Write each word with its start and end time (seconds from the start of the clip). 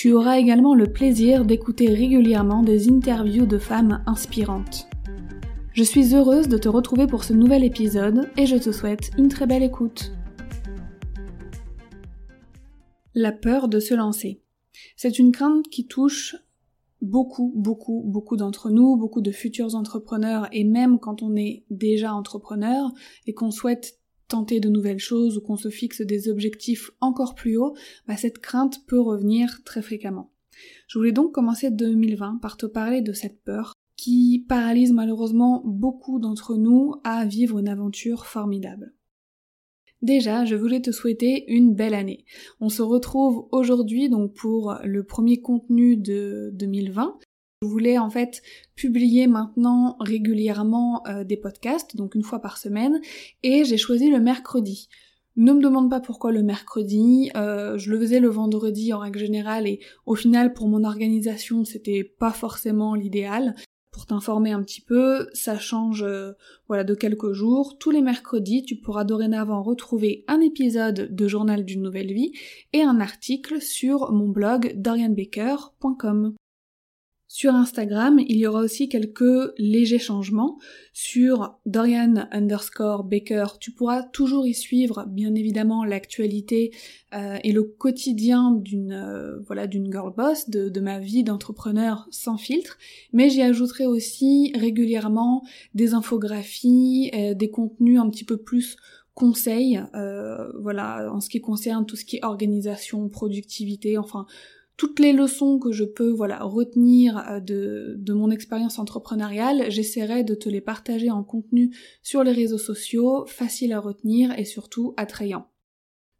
Tu 0.00 0.14
auras 0.14 0.38
également 0.38 0.74
le 0.74 0.86
plaisir 0.86 1.44
d'écouter 1.44 1.92
régulièrement 1.92 2.62
des 2.62 2.88
interviews 2.88 3.44
de 3.44 3.58
femmes 3.58 4.02
inspirantes. 4.06 4.88
Je 5.74 5.82
suis 5.82 6.14
heureuse 6.14 6.48
de 6.48 6.56
te 6.56 6.70
retrouver 6.70 7.06
pour 7.06 7.22
ce 7.22 7.34
nouvel 7.34 7.64
épisode 7.64 8.30
et 8.38 8.46
je 8.46 8.56
te 8.56 8.72
souhaite 8.72 9.10
une 9.18 9.28
très 9.28 9.46
belle 9.46 9.62
écoute. 9.62 10.12
La 13.14 13.30
peur 13.30 13.68
de 13.68 13.78
se 13.78 13.92
lancer. 13.92 14.40
C'est 14.96 15.18
une 15.18 15.32
crainte 15.32 15.68
qui 15.68 15.86
touche 15.86 16.34
beaucoup, 17.02 17.52
beaucoup, 17.54 18.02
beaucoup 18.06 18.38
d'entre 18.38 18.70
nous, 18.70 18.96
beaucoup 18.96 19.20
de 19.20 19.32
futurs 19.32 19.74
entrepreneurs 19.74 20.48
et 20.50 20.64
même 20.64 20.98
quand 20.98 21.22
on 21.22 21.36
est 21.36 21.66
déjà 21.68 22.14
entrepreneur 22.14 22.90
et 23.26 23.34
qu'on 23.34 23.50
souhaite 23.50 23.99
tenter 24.30 24.60
de 24.60 24.68
nouvelles 24.68 24.98
choses 24.98 25.36
ou 25.36 25.40
qu'on 25.40 25.56
se 25.56 25.68
fixe 25.68 26.00
des 26.00 26.28
objectifs 26.28 26.90
encore 27.00 27.34
plus 27.34 27.56
hauts, 27.56 27.74
bah 28.06 28.16
cette 28.16 28.38
crainte 28.38 28.86
peut 28.86 29.00
revenir 29.00 29.62
très 29.64 29.82
fréquemment. 29.82 30.32
Je 30.88 30.98
voulais 30.98 31.12
donc 31.12 31.32
commencer 31.32 31.70
2020 31.70 32.38
par 32.40 32.56
te 32.56 32.66
parler 32.66 33.02
de 33.02 33.12
cette 33.12 33.42
peur 33.42 33.74
qui 33.96 34.46
paralyse 34.48 34.92
malheureusement 34.92 35.62
beaucoup 35.64 36.18
d'entre 36.18 36.56
nous 36.56 36.94
à 37.04 37.26
vivre 37.26 37.58
une 37.58 37.68
aventure 37.68 38.26
formidable. 38.26 38.94
Déjà, 40.00 40.46
je 40.46 40.56
voulais 40.56 40.80
te 40.80 40.92
souhaiter 40.92 41.44
une 41.52 41.74
belle 41.74 41.92
année. 41.92 42.24
On 42.60 42.70
se 42.70 42.80
retrouve 42.80 43.48
aujourd'hui 43.52 44.08
donc 44.08 44.32
pour 44.32 44.78
le 44.82 45.04
premier 45.04 45.42
contenu 45.42 45.98
de 45.98 46.50
2020 46.54 47.18
je 47.62 47.66
voulais 47.68 47.98
en 47.98 48.08
fait 48.08 48.42
publier 48.74 49.26
maintenant 49.26 49.96
régulièrement 50.00 51.02
euh, 51.06 51.24
des 51.24 51.36
podcasts, 51.36 51.94
donc 51.94 52.14
une 52.14 52.22
fois 52.22 52.40
par 52.40 52.56
semaine, 52.56 53.00
et 53.42 53.64
j'ai 53.64 53.76
choisi 53.76 54.10
le 54.10 54.18
mercredi. 54.18 54.88
Ne 55.36 55.52
me 55.52 55.62
demande 55.62 55.90
pas 55.90 56.00
pourquoi 56.00 56.32
le 56.32 56.42
mercredi, 56.42 57.30
euh, 57.36 57.76
je 57.76 57.90
le 57.90 58.00
faisais 58.00 58.18
le 58.18 58.28
vendredi 58.28 58.94
en 58.94 58.98
règle 58.98 59.18
générale 59.18 59.66
et 59.66 59.80
au 60.06 60.14
final 60.14 60.54
pour 60.54 60.68
mon 60.68 60.84
organisation 60.84 61.64
c'était 61.64 62.02
pas 62.02 62.32
forcément 62.32 62.94
l'idéal. 62.94 63.54
Pour 63.92 64.06
t'informer 64.06 64.52
un 64.52 64.62
petit 64.62 64.80
peu, 64.80 65.28
ça 65.34 65.58
change 65.58 66.02
euh, 66.02 66.32
voilà 66.68 66.84
de 66.84 66.94
quelques 66.94 67.32
jours. 67.32 67.76
Tous 67.78 67.90
les 67.90 68.00
mercredis, 68.00 68.62
tu 68.62 68.76
pourras 68.76 69.04
dorénavant 69.04 69.62
retrouver 69.62 70.24
un 70.28 70.40
épisode 70.40 71.14
de 71.14 71.28
Journal 71.28 71.64
d'une 71.64 71.82
nouvelle 71.82 72.12
vie 72.12 72.32
et 72.72 72.82
un 72.82 73.00
article 73.00 73.60
sur 73.60 74.12
mon 74.12 74.28
blog 74.28 74.72
dorianbaker.com. 74.76 76.34
Sur 77.32 77.54
Instagram, 77.54 78.18
il 78.26 78.38
y 78.38 78.46
aura 78.48 78.58
aussi 78.58 78.88
quelques 78.88 79.52
légers 79.56 80.00
changements. 80.00 80.58
Sur 80.92 81.60
Dorian 81.64 82.26
underscore 82.32 83.04
Baker, 83.04 83.44
tu 83.60 83.70
pourras 83.70 84.02
toujours 84.02 84.48
y 84.48 84.52
suivre, 84.52 85.04
bien 85.06 85.32
évidemment, 85.36 85.84
l'actualité 85.84 86.72
euh, 87.14 87.38
et 87.44 87.52
le 87.52 87.62
quotidien 87.62 88.50
d'une 88.50 88.90
euh, 88.90 89.38
voilà 89.46 89.68
d'une 89.68 89.92
girl 89.92 90.12
boss, 90.12 90.50
de, 90.50 90.80
ma 90.80 90.98
vie 90.98 91.22
d'entrepreneur 91.22 92.08
sans 92.10 92.36
filtre. 92.36 92.78
Mais 93.12 93.30
j'y 93.30 93.42
ajouterai 93.42 93.86
aussi 93.86 94.52
régulièrement 94.56 95.44
des 95.72 95.94
infographies, 95.94 97.12
euh, 97.14 97.34
des 97.34 97.48
contenus 97.48 98.00
un 98.00 98.10
petit 98.10 98.24
peu 98.24 98.38
plus 98.38 98.76
conseils, 99.14 99.80
voilà, 100.60 101.12
en 101.12 101.20
ce 101.20 101.28
qui 101.28 101.40
concerne 101.40 101.84
tout 101.84 101.94
ce 101.94 102.06
qui 102.06 102.16
est 102.16 102.24
organisation, 102.24 103.08
productivité, 103.08 103.98
enfin 103.98 104.26
toutes 104.80 104.98
les 104.98 105.12
leçons 105.12 105.58
que 105.58 105.72
je 105.72 105.84
peux 105.84 106.08
voilà 106.08 106.42
retenir 106.42 107.18
euh, 107.18 107.38
de, 107.38 107.96
de 107.98 108.12
mon 108.14 108.30
expérience 108.30 108.78
entrepreneuriale, 108.78 109.70
j'essaierai 109.70 110.24
de 110.24 110.34
te 110.34 110.48
les 110.48 110.62
partager 110.62 111.10
en 111.10 111.22
contenu 111.22 111.76
sur 112.02 112.24
les 112.24 112.32
réseaux 112.32 112.56
sociaux, 112.56 113.26
facile 113.26 113.74
à 113.74 113.78
retenir 113.78 114.32
et 114.38 114.46
surtout 114.46 114.94
attrayant 114.96 115.49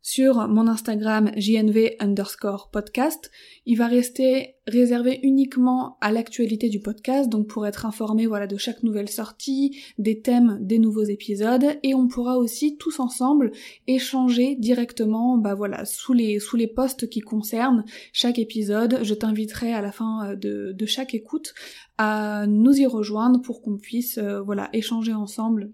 sur 0.03 0.49
mon 0.49 0.66
Instagram 0.66 1.31
jnv 1.37 1.91
underscore 2.00 2.71
podcast. 2.71 3.31
Il 3.66 3.77
va 3.77 3.87
rester 3.87 4.56
réservé 4.66 5.21
uniquement 5.22 5.99
à 6.00 6.12
l'actualité 6.12 6.69
du 6.69 6.81
podcast, 6.81 7.28
donc 7.28 7.49
pour 7.49 7.66
être 7.66 7.87
informé 7.87 8.27
voilà 8.27 8.47
de 8.47 8.56
chaque 8.56 8.83
nouvelle 8.83 9.09
sortie, 9.09 9.78
des 9.99 10.21
thèmes 10.21 10.59
des 10.61 10.78
nouveaux 10.78 11.05
épisodes, 11.05 11.65
et 11.83 11.94
on 11.94 12.09
pourra 12.09 12.38
aussi 12.38 12.77
tous 12.77 13.00
ensemble 13.00 13.53
échanger 13.87 14.56
directement, 14.56 15.37
bah 15.37 15.55
voilà, 15.55 15.84
sous 15.84 16.12
les 16.12 16.38
sous 16.38 16.56
les 16.56 16.69
posts 16.69 17.09
qui 17.09 17.21
concernent 17.21 17.84
chaque 18.12 18.38
épisode. 18.38 19.00
Je 19.03 19.15
t'inviterai 19.15 19.72
à 19.72 19.82
la 19.82 19.93
fin 19.93 20.31
euh, 20.31 20.37
de, 20.37 20.87
chaque 20.87 21.15
écoute 21.15 21.55
à 21.99 22.47
nous 22.47 22.77
y 22.77 22.87
rejoindre 22.87 23.41
pour 23.43 23.62
qu'on 23.62 23.77
puisse 23.77 24.19
euh, 24.19 24.41
voilà 24.41 24.71
échanger 24.72 25.12
ensemble 25.12 25.72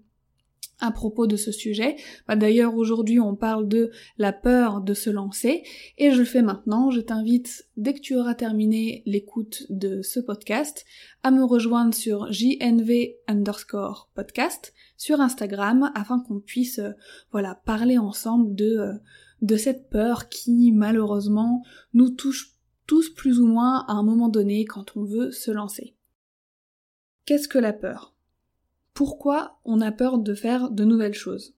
à 0.79 0.91
propos 0.91 1.27
de 1.27 1.35
ce 1.35 1.51
sujet. 1.51 1.95
Bah, 2.27 2.35
d'ailleurs 2.35 2.75
aujourd'hui 2.75 3.19
on 3.19 3.35
parle 3.35 3.67
de 3.67 3.91
la 4.17 4.33
peur 4.33 4.81
de 4.81 4.93
se 4.93 5.09
lancer 5.09 5.63
et 5.97 6.11
je 6.11 6.19
le 6.19 6.25
fais 6.25 6.41
maintenant. 6.41 6.91
Je 6.91 7.01
t'invite 7.01 7.67
dès 7.77 7.93
que 7.93 7.99
tu 7.99 8.15
auras 8.15 8.35
terminé 8.35 9.03
l'écoute 9.05 9.63
de 9.69 10.01
ce 10.01 10.19
podcast 10.19 10.85
à 11.23 11.31
me 11.31 11.43
rejoindre 11.43 11.93
sur 11.93 12.31
jnv 12.31 13.15
underscore 13.27 14.09
podcast 14.13 14.73
sur 14.97 15.21
Instagram 15.21 15.91
afin 15.95 16.19
qu'on 16.19 16.39
puisse 16.39 16.79
euh, 16.79 16.91
voilà 17.31 17.55
parler 17.55 17.97
ensemble 17.97 18.55
de, 18.55 18.77
euh, 18.77 18.93
de 19.41 19.55
cette 19.55 19.89
peur 19.89 20.29
qui 20.29 20.71
malheureusement 20.71 21.63
nous 21.93 22.09
touche 22.09 22.53
tous 22.87 23.09
plus 23.09 23.39
ou 23.39 23.47
moins 23.47 23.85
à 23.87 23.93
un 23.93 24.03
moment 24.03 24.29
donné 24.29 24.65
quand 24.65 24.95
on 24.95 25.03
veut 25.03 25.31
se 25.31 25.51
lancer. 25.51 25.95
Qu'est-ce 27.25 27.49
que 27.49 27.59
la 27.59 27.73
peur? 27.73 28.16
Pourquoi 28.97 29.59
on 29.63 29.79
a 29.79 29.91
peur 29.91 30.17
de 30.17 30.33
faire 30.33 30.71
de 30.71 30.83
nouvelles 30.83 31.13
choses. 31.13 31.53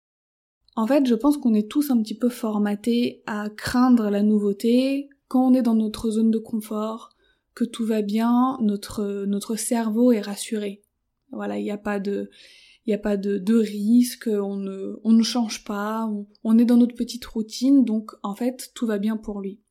En 0.75 0.85
fait, 0.85 1.05
je 1.05 1.15
pense 1.15 1.37
qu'on 1.37 1.53
est 1.53 1.71
tous 1.71 1.89
un 1.89 2.01
petit 2.01 2.17
peu 2.17 2.27
formatés 2.27 3.23
à 3.27 3.49
craindre 3.49 4.09
la 4.09 4.23
nouveauté 4.23 5.07
quand 5.29 5.47
on 5.47 5.53
est 5.53 5.61
dans 5.61 5.75
notre 5.75 6.11
zone 6.11 6.31
de 6.31 6.37
confort, 6.37 7.11
que 7.55 7.63
tout 7.63 7.85
va 7.85 8.01
bien, 8.01 8.57
notre, 8.59 9.55
cerveau 9.55 10.11
est 10.11 10.19
rassuré. 10.19 10.81
Voilà, 11.31 11.57
il 11.57 11.63
n'y 11.63 11.71
a 11.71 11.77
pas 11.77 12.01
de, 12.01 12.29
il 12.85 12.93
a 12.93 12.97
pas 12.97 13.15
de, 13.15 13.37
de 13.37 13.55
risque, 13.55 14.27
on 14.29 14.57
ne, 14.57 15.23
change 15.23 15.63
pas, 15.63 16.11
on 16.43 16.57
est 16.57 16.65
dans 16.65 16.75
notre 16.75 16.95
petite 16.95 17.23
routine, 17.23 17.85
donc 17.85 18.11
en 18.21 18.35
fait, 18.35 18.71
tout 18.75 18.85
va 18.85 18.97
bien 18.97 19.15
pour 19.15 19.39
lui. 19.39 19.61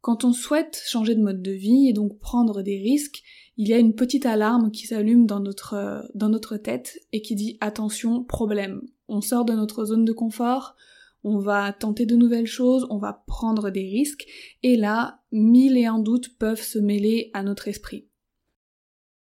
Quand 0.00 0.24
on 0.24 0.32
souhaite 0.32 0.80
changer 0.86 1.16
de 1.16 1.22
mode 1.22 1.42
de 1.42 1.52
vie 1.52 1.88
et 1.88 1.92
donc 1.92 2.18
prendre 2.18 2.62
des 2.62 2.78
risques, 2.78 3.22
il 3.56 3.68
y 3.68 3.74
a 3.74 3.78
une 3.78 3.94
petite 3.94 4.26
alarme 4.26 4.70
qui 4.70 4.86
s'allume 4.86 5.26
dans 5.26 5.40
notre, 5.40 6.08
dans 6.14 6.28
notre 6.28 6.56
tête 6.56 6.98
et 7.12 7.22
qui 7.22 7.34
dit 7.34 7.56
attention, 7.60 8.22
problème. 8.22 8.82
on 9.08 9.20
sort 9.20 9.44
de 9.44 9.54
notre 9.54 9.84
zone 9.84 10.04
de 10.04 10.12
confort, 10.12 10.76
on 11.24 11.38
va 11.38 11.72
tenter 11.72 12.06
de 12.06 12.16
nouvelles 12.16 12.46
choses, 12.46 12.86
on 12.90 12.98
va 12.98 13.24
prendre 13.26 13.70
des 13.70 13.88
risques, 13.88 14.26
et 14.62 14.76
là, 14.76 15.20
mille 15.32 15.76
et 15.76 15.86
un 15.86 15.98
doutes 15.98 16.36
peuvent 16.38 16.62
se 16.62 16.78
mêler 16.78 17.30
à 17.32 17.42
notre 17.42 17.68
esprit. 17.68 18.08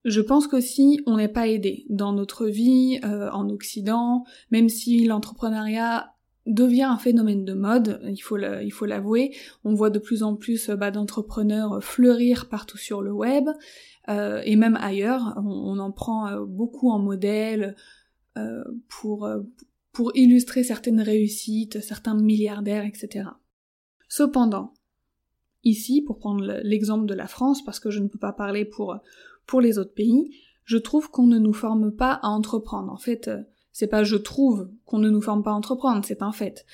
Je 0.04 0.20
pense 0.20 0.46
qu'aussi 0.46 1.00
on 1.06 1.16
n'est 1.16 1.28
pas 1.28 1.48
aidé 1.48 1.84
dans 1.88 2.12
notre 2.12 2.46
vie 2.46 3.00
euh, 3.04 3.30
en 3.32 3.48
Occident, 3.50 4.24
même 4.50 4.68
si 4.68 5.04
l'entrepreneuriat 5.04 6.14
devient 6.48 6.84
un 6.84 6.98
phénomène 6.98 7.44
de 7.44 7.54
mode, 7.54 8.00
il 8.04 8.20
faut 8.20 8.36
l'avouer. 8.86 9.34
On 9.64 9.74
voit 9.74 9.90
de 9.90 9.98
plus 9.98 10.22
en 10.22 10.34
plus 10.34 10.70
bah, 10.70 10.90
d'entrepreneurs 10.90 11.82
fleurir 11.82 12.48
partout 12.48 12.78
sur 12.78 13.02
le 13.02 13.12
web 13.12 13.48
euh, 14.08 14.40
et 14.44 14.56
même 14.56 14.76
ailleurs. 14.76 15.34
On, 15.44 15.78
en 15.78 15.92
prend 15.92 16.28
euh, 16.28 16.44
beaucoup 16.44 16.90
en 16.90 16.98
modèle 16.98 17.76
pour 18.88 19.26
illustrer 20.14 20.62
certaines 20.62 21.00
réussites, 21.00 21.80
certains 21.80 22.14
milliardaires, 22.14 22.84
etc. 22.84 23.30
Cependant, 24.08 24.74
ici, 25.64 26.02
pour 26.02 26.20
prendre 26.20 26.60
l'exemple 26.62 27.06
de 27.06 27.14
la 27.14 27.26
France, 27.26 27.64
parce 27.64 27.80
que 27.80 27.90
je 27.90 27.98
ne 27.98 28.06
peux 28.06 28.18
pas 28.18 28.32
parler 28.32 28.64
pour 28.64 28.96
pour 29.48 29.60
les 29.60 29.78
autres 29.78 29.94
pays, 29.94 30.30
je 30.64 30.76
trouve 30.76 31.10
qu'on 31.10 31.26
ne 31.26 31.38
nous 31.38 31.54
forme 31.54 31.90
pas 31.90 32.12
à 32.22 32.28
entreprendre. 32.28 32.92
En 32.92 32.98
fait, 32.98 33.26
euh, 33.26 33.42
c'est 33.72 33.86
pas 33.86 34.04
je 34.04 34.16
trouve 34.16 34.70
qu'on 34.84 34.98
ne 34.98 35.10
nous 35.10 35.22
forme 35.22 35.42
pas 35.42 35.50
à 35.50 35.54
entreprendre, 35.54 36.04
c'est 36.04 36.22
un 36.22 36.32
fait. 36.32 36.64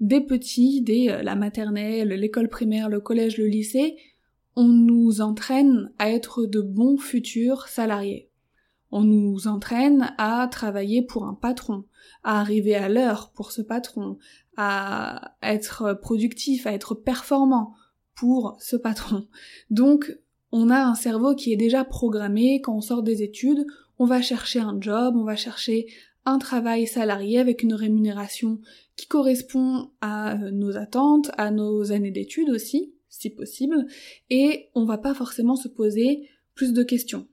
Des 0.00 0.20
petits, 0.20 0.82
dès 0.82 1.10
euh, 1.10 1.22
la 1.22 1.36
maternelle, 1.36 2.08
l'école 2.08 2.48
primaire, 2.48 2.88
le 2.88 3.00
collège, 3.00 3.36
le 3.38 3.46
lycée, 3.46 3.96
on 4.56 4.68
nous 4.68 5.20
entraîne 5.20 5.92
à 5.98 6.10
être 6.10 6.46
de 6.46 6.60
bons 6.60 6.98
futurs 6.98 7.68
salariés. 7.68 8.30
On 8.90 9.02
nous 9.02 9.46
entraîne 9.46 10.12
à 10.18 10.48
travailler 10.50 11.02
pour 11.02 11.24
un 11.24 11.34
patron, 11.34 11.84
à 12.24 12.40
arriver 12.40 12.74
à 12.74 12.88
l'heure 12.88 13.30
pour 13.34 13.52
ce 13.52 13.62
patron, 13.62 14.18
à 14.56 15.36
être 15.42 15.94
productif, 15.94 16.66
à 16.66 16.72
être 16.72 16.94
performant 16.94 17.74
pour 18.14 18.56
ce 18.58 18.76
patron. 18.76 19.26
Donc, 19.70 20.12
on 20.52 20.70
a 20.70 20.82
un 20.82 20.94
cerveau 20.94 21.34
qui 21.34 21.52
est 21.52 21.56
déjà 21.56 21.84
programmé, 21.84 22.60
quand 22.60 22.74
on 22.74 22.80
sort 22.80 23.02
des 23.02 23.22
études, 23.22 23.64
on 23.98 24.06
va 24.06 24.20
chercher 24.22 24.58
un 24.58 24.80
job, 24.80 25.14
on 25.16 25.24
va 25.24 25.36
chercher 25.36 25.86
un 26.24 26.38
travail 26.38 26.86
salarié 26.86 27.38
avec 27.38 27.62
une 27.62 27.74
rémunération 27.74 28.60
qui 28.96 29.06
correspond 29.06 29.90
à 30.00 30.34
euh, 30.34 30.50
nos 30.50 30.76
attentes, 30.76 31.30
à 31.36 31.50
nos 31.50 31.92
années 31.92 32.10
d'études 32.10 32.50
aussi, 32.50 32.94
si 33.08 33.30
possible, 33.30 33.86
et 34.28 34.68
on 34.74 34.84
va 34.84 34.98
pas 34.98 35.14
forcément 35.14 35.56
se 35.56 35.68
poser 35.68 36.28
plus 36.54 36.72
de 36.72 36.82
questions. 36.82 37.26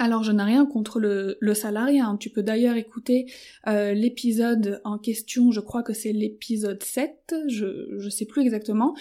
Alors 0.00 0.22
je 0.22 0.30
n'ai 0.30 0.44
rien 0.44 0.64
contre 0.64 1.00
le, 1.00 1.36
le 1.40 1.54
salariat, 1.54 2.06
hein. 2.06 2.16
tu 2.18 2.30
peux 2.30 2.44
d'ailleurs 2.44 2.76
écouter 2.76 3.26
euh, 3.66 3.94
l'épisode 3.94 4.80
en 4.84 4.96
question, 4.96 5.50
je 5.50 5.58
crois 5.58 5.82
que 5.82 5.92
c'est 5.92 6.12
l'épisode 6.12 6.80
7, 6.80 7.34
je, 7.48 7.96
je 7.98 8.08
sais 8.08 8.24
plus 8.24 8.42
exactement, 8.42 8.94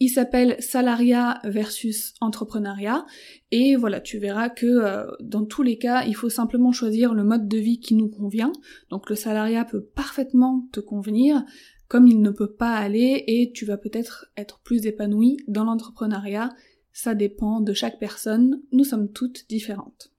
il 0.00 0.10
s'appelle 0.10 0.56
Salariat 0.60 1.40
versus 1.44 2.14
Entrepreneuriat 2.20 3.06
et 3.50 3.74
voilà, 3.74 4.00
tu 4.00 4.18
verras 4.18 4.48
que 4.48 4.66
euh, 4.66 5.06
dans 5.20 5.44
tous 5.44 5.62
les 5.62 5.78
cas, 5.78 6.04
il 6.04 6.14
faut 6.14 6.28
simplement 6.28 6.72
choisir 6.72 7.14
le 7.14 7.24
mode 7.24 7.48
de 7.48 7.58
vie 7.58 7.80
qui 7.80 7.94
nous 7.94 8.08
convient. 8.08 8.52
Donc 8.90 9.08
le 9.08 9.16
salariat 9.16 9.64
peut 9.64 9.82
parfaitement 9.82 10.68
te 10.72 10.80
convenir 10.80 11.42
comme 11.88 12.06
il 12.06 12.22
ne 12.22 12.30
peut 12.30 12.52
pas 12.52 12.74
aller 12.74 13.24
et 13.26 13.52
tu 13.52 13.64
vas 13.64 13.76
peut-être 13.76 14.26
être 14.36 14.60
plus 14.60 14.86
épanoui 14.86 15.38
dans 15.48 15.64
l'entrepreneuriat. 15.64 16.50
Ça 16.92 17.14
dépend 17.14 17.60
de 17.60 17.72
chaque 17.72 17.98
personne, 17.98 18.62
nous 18.72 18.84
sommes 18.84 19.10
toutes 19.10 19.48
différentes. 19.48 20.13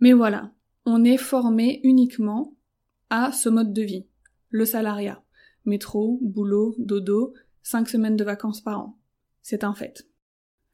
Mais 0.00 0.12
voilà, 0.12 0.52
on 0.84 1.04
est 1.04 1.16
formé 1.16 1.80
uniquement 1.82 2.54
à 3.10 3.32
ce 3.32 3.48
mode 3.48 3.72
de 3.72 3.82
vie, 3.82 4.06
le 4.50 4.64
salariat. 4.64 5.22
Métro, 5.64 6.18
boulot, 6.22 6.74
dodo, 6.78 7.34
cinq 7.62 7.88
semaines 7.88 8.16
de 8.16 8.24
vacances 8.24 8.60
par 8.60 8.80
an. 8.80 8.98
C'est 9.42 9.64
un 9.64 9.74
fait. 9.74 10.06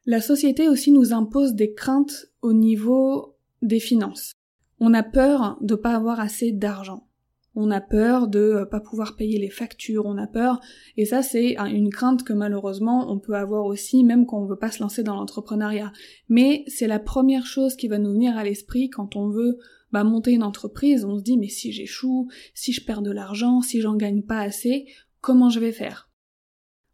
La 0.05 0.21
société 0.21 0.69
aussi 0.69 0.91
nous 0.91 1.13
impose 1.13 1.55
des 1.55 1.75
craintes 1.75 2.27
au 2.43 2.53
niveau 2.53 3.37
des 3.63 3.81
finances. 3.81 4.33
On 4.81 4.95
a 4.95 5.03
peur 5.03 5.59
de 5.61 5.77
pas 5.77 5.95
avoir 5.95 6.19
assez 6.19 6.51
d'argent. 6.53 7.09
On 7.55 7.71
a 7.71 7.81
peur 7.81 8.29
de 8.29 8.67
pas 8.71 8.81
pouvoir 8.81 9.15
payer 9.15 9.39
les 9.39 9.51
factures, 9.51 10.07
on 10.07 10.17
a 10.17 10.27
peur, 10.27 10.61
et 10.97 11.05
ça 11.05 11.23
c'est 11.23 11.57
une 11.59 11.91
crainte 11.91 12.25
que 12.25 12.33
malheureusement 12.33 13.13
on 13.13 13.19
peut 13.19 13.35
avoir 13.35 13.67
aussi 13.67 14.05
même 14.05 14.25
quand 14.25 14.41
on 14.41 14.47
veut 14.47 14.59
pas 14.59 14.71
se 14.71 14.83
lancer 14.83 15.03
dans 15.03 15.17
l'entrepreneuriat. 15.17 15.93
Mais 16.29 16.65
c'est 16.67 16.87
la 16.87 16.99
première 16.99 17.45
chose 17.45 17.77
qui 17.77 17.89
va 17.89 17.99
nous 17.99 18.13
venir 18.13 18.37
à 18.39 18.45
l'esprit 18.45 18.89
quand 18.89 19.17
on 19.17 19.29
veut 19.29 19.59
bah, 19.93 20.05
monter 20.05 20.33
une 20.33 20.43
entreprise, 20.43 21.05
on 21.05 21.19
se 21.19 21.23
dit 21.23 21.37
mais 21.37 21.49
si 21.49 21.73
j'échoue, 21.73 22.29
si 22.55 22.73
je 22.73 22.85
perds 22.85 23.03
de 23.03 23.11
l'argent, 23.11 23.61
si 23.61 23.83
j'en 23.83 23.97
gagne 23.97 24.23
pas 24.23 24.41
assez, 24.41 24.87
comment 25.21 25.51
je 25.51 25.61
vais 25.61 25.73
faire? 25.73 26.11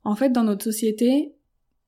En 0.02 0.16
fait 0.16 0.30
dans 0.30 0.44
notre 0.44 0.64
société, 0.64 1.34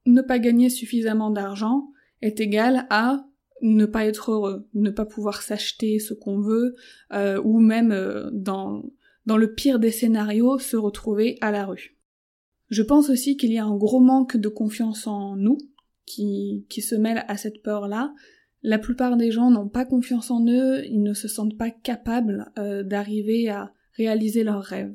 ne 0.06 0.22
pas 0.22 0.38
gagner 0.38 0.70
suffisamment 0.70 1.30
d'argent 1.30 1.88
est 2.22 2.40
égal 2.40 2.86
à 2.90 3.24
ne 3.62 3.86
pas 3.86 4.06
être 4.06 4.32
heureux, 4.32 4.68
ne 4.74 4.90
pas 4.90 5.04
pouvoir 5.04 5.42
s'acheter 5.42 5.98
ce 5.98 6.14
qu'on 6.14 6.40
veut, 6.40 6.74
euh, 7.12 7.40
ou 7.44 7.60
même 7.60 7.92
euh, 7.92 8.30
dans, 8.32 8.82
le 9.26 9.54
pire 9.54 9.78
des 9.78 9.90
scénarios, 9.90 10.58
se 10.58 10.76
retrouver 10.76 11.38
à 11.40 11.50
la 11.50 11.66
rue. 11.66 11.96
Je 12.68 12.82
pense 12.82 13.10
aussi 13.10 13.36
qu'il 13.36 13.52
y 13.52 13.58
a 13.58 13.64
un 13.64 13.76
gros 13.76 14.00
manque 14.00 14.36
de 14.36 14.48
confiance 14.48 15.06
en 15.06 15.36
nous 15.36 15.58
qui, 16.06 16.66
qui 16.68 16.82
se 16.82 16.94
mêle 16.94 17.24
à 17.28 17.36
cette 17.36 17.62
peur-là. 17.62 18.12
La 18.62 18.78
plupart 18.78 19.16
des 19.16 19.30
gens 19.30 19.50
n'ont 19.50 19.68
pas 19.68 19.84
confiance 19.84 20.30
en 20.30 20.44
eux, 20.46 20.84
ils 20.86 21.02
ne 21.02 21.14
se 21.14 21.28
sentent 21.28 21.56
pas 21.56 21.70
capables 21.70 22.50
euh, 22.58 22.82
d'arriver 22.82 23.48
à 23.48 23.72
réaliser 23.96 24.44
leurs 24.44 24.62
rêves. 24.62 24.94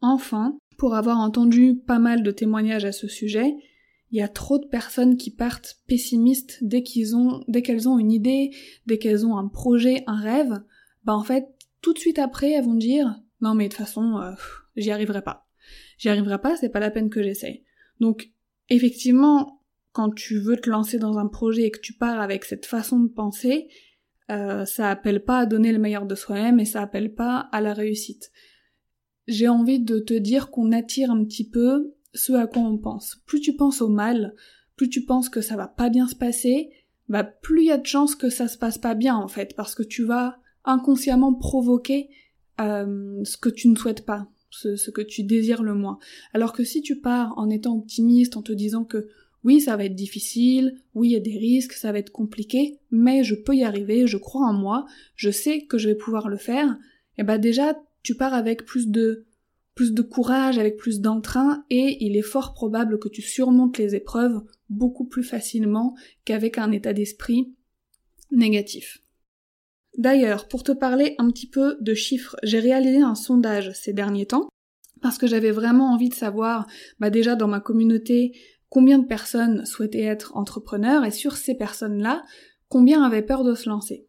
Enfin, 0.00 0.58
pour 0.76 0.94
avoir 0.94 1.18
entendu 1.18 1.76
pas 1.76 1.98
mal 1.98 2.22
de 2.22 2.30
témoignages 2.30 2.84
à 2.84 2.92
ce 2.92 3.06
sujet, 3.06 3.54
il 4.12 4.18
y 4.18 4.22
a 4.22 4.28
trop 4.28 4.58
de 4.58 4.66
personnes 4.66 5.16
qui 5.16 5.30
partent 5.30 5.78
pessimistes 5.86 6.58
dès 6.60 6.82
qu'ils 6.82 7.16
ont, 7.16 7.42
dès 7.48 7.62
qu'elles 7.62 7.88
ont 7.88 7.98
une 7.98 8.12
idée, 8.12 8.54
dès 8.86 8.98
qu'elles 8.98 9.24
ont 9.24 9.38
un 9.38 9.48
projet, 9.48 10.04
un 10.06 10.20
rêve, 10.20 10.62
bah 11.04 11.14
en 11.14 11.24
fait, 11.24 11.46
tout 11.80 11.94
de 11.94 11.98
suite 11.98 12.18
après, 12.18 12.52
elles 12.52 12.64
vont 12.64 12.74
dire, 12.74 13.20
non 13.40 13.54
mais 13.54 13.64
de 13.64 13.74
toute 13.74 13.78
façon, 13.78 14.18
euh, 14.18 14.32
j'y 14.76 14.90
arriverai 14.90 15.22
pas. 15.22 15.48
J'y 15.96 16.10
arriverai 16.10 16.40
pas, 16.40 16.56
c'est 16.56 16.68
pas 16.68 16.78
la 16.78 16.90
peine 16.90 17.08
que 17.08 17.22
j'essaye. 17.22 17.64
Donc, 18.00 18.30
effectivement, 18.68 19.62
quand 19.92 20.14
tu 20.14 20.38
veux 20.38 20.58
te 20.58 20.68
lancer 20.68 20.98
dans 20.98 21.18
un 21.18 21.28
projet 21.28 21.62
et 21.62 21.70
que 21.70 21.80
tu 21.80 21.94
pars 21.94 22.20
avec 22.20 22.44
cette 22.44 22.66
façon 22.66 23.00
de 23.00 23.08
penser, 23.08 23.68
euh, 24.30 24.66
ça 24.66 24.90
appelle 24.90 25.24
pas 25.24 25.38
à 25.38 25.46
donner 25.46 25.72
le 25.72 25.78
meilleur 25.78 26.04
de 26.04 26.14
soi-même 26.14 26.60
et 26.60 26.66
ça 26.66 26.82
appelle 26.82 27.14
pas 27.14 27.48
à 27.50 27.62
la 27.62 27.72
réussite. 27.72 28.30
J'ai 29.26 29.48
envie 29.48 29.80
de 29.80 29.98
te 29.98 30.14
dire 30.14 30.50
qu'on 30.50 30.70
attire 30.70 31.10
un 31.10 31.24
petit 31.24 31.48
peu 31.48 31.94
ce 32.14 32.32
à 32.32 32.46
quoi 32.46 32.62
on 32.62 32.78
pense. 32.78 33.22
Plus 33.26 33.40
tu 33.40 33.54
penses 33.54 33.80
au 33.82 33.88
mal, 33.88 34.34
plus 34.76 34.88
tu 34.88 35.04
penses 35.04 35.28
que 35.28 35.40
ça 35.40 35.56
va 35.56 35.68
pas 35.68 35.88
bien 35.88 36.08
se 36.08 36.14
passer, 36.14 36.70
bah 37.08 37.24
plus 37.24 37.62
il 37.62 37.66
y 37.66 37.72
a 37.72 37.78
de 37.78 37.86
chances 37.86 38.14
que 38.14 38.30
ça 38.30 38.48
se 38.48 38.58
passe 38.58 38.78
pas 38.78 38.94
bien 38.94 39.16
en 39.16 39.28
fait, 39.28 39.54
parce 39.56 39.74
que 39.74 39.82
tu 39.82 40.04
vas 40.04 40.38
inconsciemment 40.64 41.34
provoquer 41.34 42.08
euh, 42.60 43.22
ce 43.24 43.36
que 43.36 43.48
tu 43.48 43.68
ne 43.68 43.76
souhaites 43.76 44.04
pas, 44.04 44.28
ce, 44.50 44.90
que 44.90 45.00
tu 45.00 45.24
désires 45.24 45.62
le 45.62 45.74
moins. 45.74 45.98
Alors 46.32 46.52
que 46.52 46.64
si 46.64 46.82
tu 46.82 47.00
pars 47.00 47.36
en 47.36 47.50
étant 47.50 47.76
optimiste, 47.76 48.36
en 48.36 48.42
te 48.42 48.52
disant 48.52 48.84
que 48.84 49.08
oui, 49.44 49.60
ça 49.60 49.76
va 49.76 49.84
être 49.84 49.96
difficile, 49.96 50.76
oui, 50.94 51.08
il 51.08 51.12
y 51.12 51.16
a 51.16 51.20
des 51.20 51.36
risques, 51.36 51.72
ça 51.72 51.90
va 51.90 51.98
être 51.98 52.12
compliqué, 52.12 52.78
mais 52.92 53.24
je 53.24 53.34
peux 53.34 53.56
y 53.56 53.64
arriver, 53.64 54.06
je 54.06 54.16
crois 54.16 54.46
en 54.46 54.52
moi, 54.52 54.86
je 55.16 55.30
sais 55.30 55.62
que 55.62 55.78
je 55.78 55.88
vais 55.88 55.96
pouvoir 55.96 56.28
le 56.28 56.36
faire, 56.36 56.78
et 57.18 57.24
bah 57.24 57.38
déjà, 57.38 57.76
tu 58.04 58.14
pars 58.14 58.34
avec 58.34 58.64
plus 58.64 58.88
de 58.88 59.26
plus 59.74 59.92
de 59.92 60.02
courage, 60.02 60.58
avec 60.58 60.76
plus 60.76 61.00
d'entrain, 61.00 61.64
et 61.70 62.04
il 62.04 62.16
est 62.16 62.22
fort 62.22 62.52
probable 62.52 62.98
que 62.98 63.08
tu 63.08 63.22
surmontes 63.22 63.78
les 63.78 63.94
épreuves 63.94 64.42
beaucoup 64.68 65.06
plus 65.06 65.22
facilement 65.22 65.94
qu'avec 66.24 66.58
un 66.58 66.72
état 66.72 66.92
d'esprit 66.92 67.54
négatif. 68.30 69.02
D'ailleurs, 69.96 70.48
pour 70.48 70.62
te 70.62 70.72
parler 70.72 71.14
un 71.18 71.30
petit 71.30 71.48
peu 71.48 71.76
de 71.80 71.94
chiffres, 71.94 72.36
j'ai 72.42 72.60
réalisé 72.60 73.00
un 73.00 73.14
sondage 73.14 73.72
ces 73.72 73.92
derniers 73.92 74.26
temps, 74.26 74.48
parce 75.00 75.18
que 75.18 75.26
j'avais 75.26 75.50
vraiment 75.50 75.92
envie 75.92 76.08
de 76.08 76.14
savoir, 76.14 76.66
bah 76.98 77.10
déjà 77.10 77.34
dans 77.34 77.48
ma 77.48 77.60
communauté, 77.60 78.32
combien 78.68 78.98
de 78.98 79.06
personnes 79.06 79.66
souhaitaient 79.66 80.02
être 80.02 80.36
entrepreneurs, 80.36 81.04
et 81.04 81.10
sur 81.10 81.36
ces 81.36 81.54
personnes-là, 81.54 82.22
combien 82.68 83.02
avaient 83.02 83.22
peur 83.22 83.44
de 83.44 83.54
se 83.54 83.68
lancer. 83.68 84.06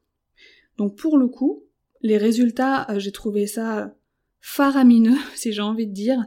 Donc 0.78 0.98
pour 0.98 1.18
le 1.18 1.28
coup, 1.28 1.64
les 2.02 2.18
résultats, 2.18 2.90
euh, 2.90 3.00
j'ai 3.00 3.12
trouvé 3.12 3.48
ça 3.48 3.96
faramineux, 4.44 5.18
si 5.36 5.52
j'ai 5.52 5.64
envie 5.64 5.88
de 5.88 5.94
dire. 5.94 6.24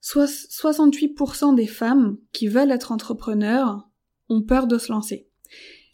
68% 0.00 1.54
des 1.54 1.66
femmes 1.66 2.16
qui 2.32 2.46
veulent 2.46 2.70
être 2.70 2.92
entrepreneurs 2.92 3.90
ont 4.30 4.42
peur 4.42 4.66
de 4.66 4.78
se 4.78 4.90
lancer. 4.90 5.28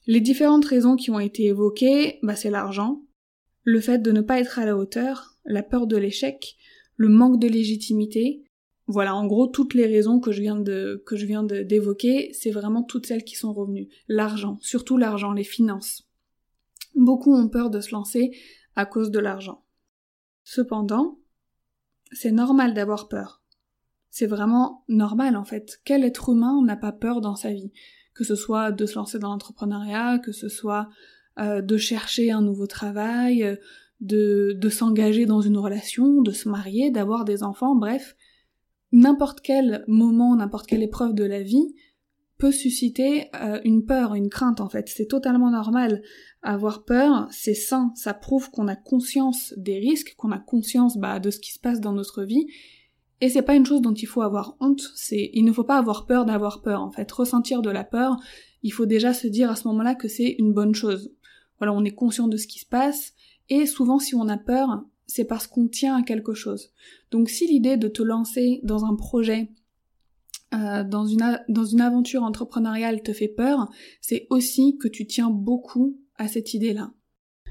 Les 0.06 0.20
différentes 0.20 0.66
raisons 0.66 0.94
qui 0.94 1.10
ont 1.10 1.18
été 1.18 1.46
évoquées, 1.46 2.18
bah 2.22 2.36
c'est 2.36 2.50
l'argent, 2.50 3.02
le 3.62 3.80
fait 3.80 3.98
de 3.98 4.12
ne 4.12 4.20
pas 4.20 4.38
être 4.38 4.58
à 4.58 4.66
la 4.66 4.76
hauteur, 4.76 5.38
la 5.46 5.62
peur 5.62 5.86
de 5.86 5.96
l'échec, 5.96 6.56
le 6.96 7.08
manque 7.08 7.40
de 7.40 7.48
légitimité. 7.48 8.44
Voilà, 8.86 9.16
en 9.16 9.26
gros, 9.26 9.46
toutes 9.46 9.72
les 9.72 9.86
raisons 9.86 10.20
que 10.20 10.30
je 10.30 10.42
viens 10.42 10.60
de, 10.60 11.02
que 11.06 11.16
je 11.16 11.24
viens 11.24 11.42
d'évoquer, 11.42 12.30
c'est 12.34 12.50
vraiment 12.50 12.82
toutes 12.82 13.06
celles 13.06 13.24
qui 13.24 13.36
sont 13.36 13.54
revenues. 13.54 13.88
L'argent, 14.06 14.58
surtout 14.60 14.98
l'argent, 14.98 15.32
les 15.32 15.44
finances. 15.44 16.06
Beaucoup 16.94 17.34
ont 17.34 17.48
peur 17.48 17.70
de 17.70 17.80
se 17.80 17.92
lancer 17.92 18.36
à 18.76 18.84
cause 18.84 19.10
de 19.10 19.18
l'argent. 19.18 19.64
Cependant, 20.44 21.18
c'est 22.14 22.32
normal 22.32 22.74
d'avoir 22.74 23.08
peur. 23.08 23.42
C'est 24.10 24.26
vraiment 24.26 24.84
normal 24.88 25.36
en 25.36 25.44
fait. 25.44 25.80
Quel 25.84 26.04
être 26.04 26.30
humain 26.30 26.62
n'a 26.64 26.76
pas 26.76 26.92
peur 26.92 27.20
dans 27.20 27.36
sa 27.36 27.52
vie? 27.52 27.72
Que 28.14 28.24
ce 28.24 28.36
soit 28.36 28.70
de 28.72 28.86
se 28.86 28.94
lancer 28.94 29.18
dans 29.18 29.30
l'entrepreneuriat, 29.30 30.18
que 30.20 30.32
ce 30.32 30.48
soit 30.48 30.88
euh, 31.38 31.60
de 31.60 31.76
chercher 31.76 32.30
un 32.30 32.40
nouveau 32.40 32.66
travail, 32.66 33.42
euh, 33.42 33.56
de, 34.00 34.56
de 34.56 34.68
s'engager 34.68 35.26
dans 35.26 35.40
une 35.40 35.58
relation, 35.58 36.22
de 36.22 36.30
se 36.30 36.48
marier, 36.48 36.90
d'avoir 36.90 37.24
des 37.24 37.42
enfants, 37.42 37.74
bref, 37.74 38.16
n'importe 38.92 39.40
quel 39.40 39.84
moment, 39.88 40.36
n'importe 40.36 40.66
quelle 40.66 40.82
épreuve 40.82 41.14
de 41.14 41.24
la 41.24 41.42
vie 41.42 41.74
peut 42.38 42.52
susciter 42.52 43.28
euh, 43.34 43.60
une 43.64 43.84
peur, 43.84 44.14
une 44.14 44.28
crainte 44.28 44.60
en 44.60 44.68
fait. 44.68 44.88
C'est 44.88 45.06
totalement 45.06 45.50
normal. 45.50 46.02
Avoir 46.42 46.84
peur, 46.84 47.28
c'est 47.30 47.54
sain, 47.54 47.92
ça 47.94 48.12
prouve 48.14 48.50
qu'on 48.50 48.68
a 48.68 48.76
conscience 48.76 49.54
des 49.56 49.78
risques, 49.78 50.14
qu'on 50.16 50.32
a 50.32 50.38
conscience 50.38 50.96
bah, 50.96 51.20
de 51.20 51.30
ce 51.30 51.38
qui 51.38 51.52
se 51.52 51.58
passe 51.58 51.80
dans 51.80 51.92
notre 51.92 52.24
vie. 52.24 52.46
Et 53.20 53.28
c'est 53.28 53.42
pas 53.42 53.54
une 53.54 53.64
chose 53.64 53.80
dont 53.80 53.94
il 53.94 54.06
faut 54.06 54.22
avoir 54.22 54.56
honte, 54.60 54.82
c'est 54.96 55.30
il 55.32 55.44
ne 55.44 55.52
faut 55.52 55.64
pas 55.64 55.78
avoir 55.78 56.06
peur 56.06 56.24
d'avoir 56.24 56.62
peur 56.62 56.82
en 56.82 56.90
fait. 56.90 57.10
Ressentir 57.10 57.62
de 57.62 57.70
la 57.70 57.84
peur, 57.84 58.16
il 58.62 58.72
faut 58.72 58.86
déjà 58.86 59.14
se 59.14 59.26
dire 59.26 59.50
à 59.50 59.56
ce 59.56 59.68
moment-là 59.68 59.94
que 59.94 60.08
c'est 60.08 60.34
une 60.38 60.52
bonne 60.52 60.74
chose. 60.74 61.12
Voilà, 61.58 61.72
on 61.72 61.84
est 61.84 61.94
conscient 61.94 62.28
de 62.28 62.36
ce 62.36 62.48
qui 62.48 62.58
se 62.58 62.66
passe, 62.66 63.12
et 63.48 63.66
souvent 63.66 63.98
si 63.98 64.14
on 64.14 64.28
a 64.28 64.36
peur, 64.36 64.84
c'est 65.06 65.24
parce 65.24 65.46
qu'on 65.46 65.68
tient 65.68 65.96
à 65.96 66.02
quelque 66.02 66.34
chose. 66.34 66.72
Donc 67.10 67.28
si 67.28 67.46
l'idée 67.46 67.76
de 67.76 67.88
te 67.88 68.02
lancer 68.02 68.60
dans 68.64 68.84
un 68.84 68.96
projet 68.96 69.50
euh, 70.54 70.84
dans, 70.84 71.06
une, 71.06 71.80
aventure 71.80 72.22
entrepreneuriale 72.22 73.02
te 73.02 73.12
fait 73.12 73.28
peur, 73.28 73.70
c'est 74.00 74.26
aussi 74.30 74.76
que 74.78 74.88
tu 74.88 75.06
tiens 75.06 75.30
beaucoup 75.30 75.98
à 76.16 76.28
cette 76.28 76.54
idée-là. 76.54 76.92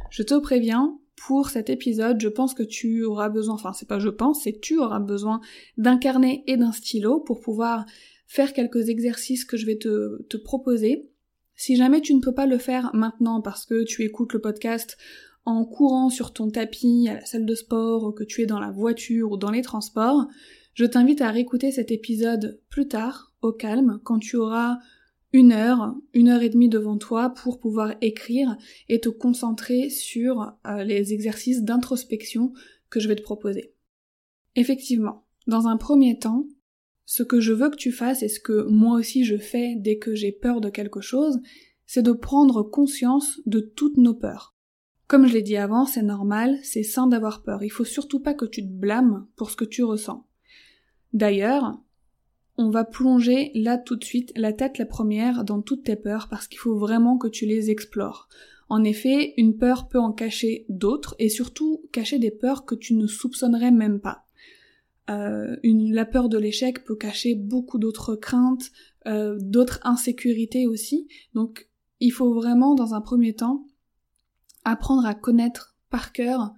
Je 0.10 0.24
te 0.24 0.38
préviens, 0.40 0.98
pour 1.16 1.50
cet 1.50 1.70
épisode, 1.70 2.22
je 2.22 2.28
pense 2.28 2.54
que 2.54 2.64
tu 2.64 3.04
auras 3.04 3.30
besoin, 3.30 3.56
enfin 3.56 3.74
c'est 3.74 3.88
pas 3.88 4.00
je 4.00 4.10
pense, 4.10 4.44
c'est 4.44 4.60
tu 4.60 4.80
auras 4.80 5.00
besoin 5.00 5.42
d'un 5.78 5.98
carnet 5.98 6.44
et 6.48 6.58
d'un 6.58 6.72
stylo 6.72 7.20
pour 7.20 7.40
pouvoir 7.40 7.86
faire 8.28 8.54
quelques 8.54 8.90
exercices 8.90 9.46
que 9.46 9.58
je 9.58 9.66
vais 9.66 9.78
te, 9.78 10.22
te 10.24 10.38
proposer. 10.38 11.10
Si 11.56 11.76
jamais 11.76 12.02
tu 12.02 12.14
ne 12.14 12.22
peux 12.22 12.34
pas 12.34 12.48
le 12.48 12.58
faire 12.58 12.92
maintenant 12.94 13.42
parce 13.42 13.66
que 13.66 13.84
tu 13.84 14.04
écoutes 14.04 14.34
le 14.34 14.42
podcast 14.42 14.98
en 15.46 15.66
courant 15.66 16.10
sur 16.10 16.32
ton 16.32 16.50
tapis 16.50 17.08
à 17.10 17.16
la 17.16 17.26
salle 17.26 17.46
de 17.46 17.56
sport 17.56 18.14
que 18.16 18.24
tu 18.24 18.42
es 18.42 18.46
dans 18.46 18.60
la 18.60 18.72
voiture 18.72 19.32
ou 19.32 19.38
dans 19.38 19.52
les 19.52 19.62
transports, 19.62 20.28
je 20.74 20.86
t'invite 20.86 21.22
à 21.22 21.32
réécouter 21.32 21.72
cet 21.72 21.92
épisode 21.92 22.60
plus 22.70 22.88
tard, 22.88 23.34
au 23.42 23.52
calme, 23.52 24.00
quand 24.04 24.20
tu 24.20 24.38
auras 24.38 24.80
une 25.34 25.52
heure, 25.52 25.96
une 26.14 26.30
heure 26.30 26.42
et 26.42 26.50
demie 26.50 26.70
devant 26.70 26.98
toi 26.98 27.30
pour 27.32 27.60
pouvoir 27.60 27.96
écrire 28.02 28.56
et 28.88 29.00
te 29.00 29.10
concentrer 29.10 29.90
sur 29.90 30.54
euh, 30.68 30.84
les 30.84 31.14
exercices 31.14 31.64
d'introspection 31.64 32.54
que 32.90 33.00
je 33.00 33.08
vais 33.08 33.16
te 33.16 33.24
proposer. 33.24 33.74
Effectivement, 34.56 35.26
dans 35.48 35.68
un 35.68 35.78
premier 35.78 36.20
temps, 36.20 36.48
ce 37.06 37.24
que 37.24 37.40
je 37.40 37.52
veux 37.52 37.70
que 37.70 37.76
tu 37.76 37.92
fasses 37.92 38.24
et 38.24 38.30
ce 38.30 38.40
que 38.40 38.68
moi 38.70 38.98
aussi 38.98 39.26
je 39.26 39.38
fais 39.38 39.76
dès 39.76 39.98
que 39.98 40.16
j'ai 40.16 40.32
peur 40.32 40.62
de 40.62 40.70
quelque 40.70 41.02
chose, 41.02 41.40
c'est 41.86 42.04
de 42.04 42.14
prendre 42.14 42.64
conscience 42.64 43.42
de 43.46 43.60
toutes 43.60 43.98
nos 43.98 44.14
peurs. 44.14 44.56
Comme 45.08 45.28
je 45.28 45.34
l'ai 45.34 45.42
dit 45.42 45.58
avant, 45.58 45.86
c'est 45.86 46.04
normal, 46.04 46.58
c'est 46.64 46.84
sain 46.84 47.08
d'avoir 47.08 47.44
peur. 47.44 47.64
Il 47.64 47.72
faut 47.72 47.84
surtout 47.84 48.20
pas 48.20 48.34
que 48.34 48.46
tu 48.46 48.62
te 48.62 48.72
blâmes 48.72 49.28
pour 49.36 49.52
ce 49.52 49.56
que 49.56 49.66
tu 49.66 49.84
ressens. 49.84 50.26
D'ailleurs, 51.14 51.80
on 52.58 52.70
va 52.70 52.84
plonger 52.84 53.52
là 53.56 53.78
tout 53.78 53.96
de 53.96 54.04
suite, 54.04 54.32
la 54.36 54.54
tête 54.54 54.78
la 54.78 54.86
première, 54.86 55.44
dans 55.44 55.62
toutes 55.62 55.84
tes 55.84 55.96
peurs 55.96 56.28
parce 56.30 56.48
qu'il 56.48 56.60
faut 56.60 56.78
vraiment 56.78 57.18
que 57.18 57.28
tu 57.28 57.46
les 57.46 57.72
explores. 57.72 58.28
En 58.70 58.84
effet, 58.84 59.34
une 59.38 59.58
peur 59.58 59.88
peut 59.88 60.00
en 60.00 60.12
cacher 60.12 60.66
d'autres 60.70 61.16
et 61.20 61.30
surtout 61.30 61.84
cacher 61.92 62.20
des 62.20 62.32
peurs 62.32 62.66
que 62.66 62.76
tu 62.76 62.94
ne 62.96 63.08
soupçonnerais 63.08 63.72
même 63.72 64.00
pas. 64.00 64.26
Euh, 65.10 65.58
une, 65.64 65.94
la 65.94 66.06
peur 66.06 66.30
de 66.30 66.38
l'échec 66.38 66.84
peut 66.84 66.96
cacher 66.96 67.36
beaucoup 67.36 67.78
d'autres 67.78 68.16
craintes, 68.16 68.72
euh, 69.06 69.38
d'autres 69.40 69.80
insécurités 69.84 70.66
aussi. 70.66 71.08
Donc 71.34 71.68
il 72.00 72.12
faut 72.12 72.34
vraiment, 72.34 72.74
dans 72.74 72.94
un 72.94 73.02
premier 73.02 73.34
temps, 73.34 73.68
apprendre 74.64 75.06
à 75.06 75.14
connaître 75.14 75.76
par 75.90 76.12
cœur 76.14 76.54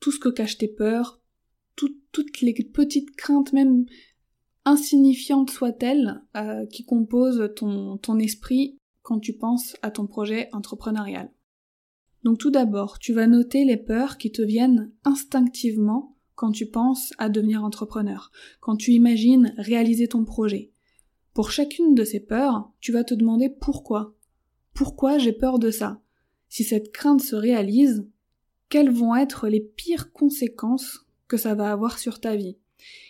tout 0.00 0.10
ce 0.10 0.18
que 0.18 0.28
cachent 0.28 0.58
tes 0.58 0.68
peurs, 0.68 1.21
toutes 1.74 2.40
les 2.40 2.52
petites 2.52 3.16
craintes, 3.16 3.52
même 3.52 3.86
insignifiantes 4.64 5.50
soient-elles, 5.50 6.22
euh, 6.36 6.66
qui 6.66 6.84
composent 6.84 7.50
ton, 7.56 7.96
ton 7.98 8.18
esprit 8.18 8.78
quand 9.02 9.18
tu 9.18 9.32
penses 9.32 9.76
à 9.82 9.90
ton 9.90 10.06
projet 10.06 10.48
entrepreneurial. 10.52 11.32
Donc 12.22 12.38
tout 12.38 12.50
d'abord, 12.50 12.98
tu 12.98 13.12
vas 13.12 13.26
noter 13.26 13.64
les 13.64 13.76
peurs 13.76 14.16
qui 14.16 14.30
te 14.30 14.42
viennent 14.42 14.92
instinctivement 15.04 16.16
quand 16.34 16.52
tu 16.52 16.66
penses 16.66 17.12
à 17.18 17.28
devenir 17.28 17.64
entrepreneur, 17.64 18.30
quand 18.60 18.76
tu 18.76 18.92
imagines 18.92 19.54
réaliser 19.58 20.08
ton 20.08 20.24
projet. 20.24 20.72
Pour 21.34 21.50
chacune 21.50 21.94
de 21.94 22.04
ces 22.04 22.20
peurs, 22.20 22.70
tu 22.80 22.92
vas 22.92 23.04
te 23.04 23.14
demander 23.14 23.48
pourquoi. 23.48 24.14
Pourquoi 24.74 25.18
j'ai 25.18 25.32
peur 25.32 25.58
de 25.58 25.70
ça? 25.70 26.00
Si 26.48 26.64
cette 26.64 26.92
crainte 26.92 27.22
se 27.22 27.36
réalise, 27.36 28.06
quelles 28.68 28.90
vont 28.90 29.16
être 29.16 29.48
les 29.48 29.60
pires 29.60 30.12
conséquences 30.12 31.06
que 31.32 31.38
ça 31.38 31.54
va 31.54 31.72
avoir 31.72 31.98
sur 31.98 32.20
ta 32.20 32.36
vie. 32.36 32.58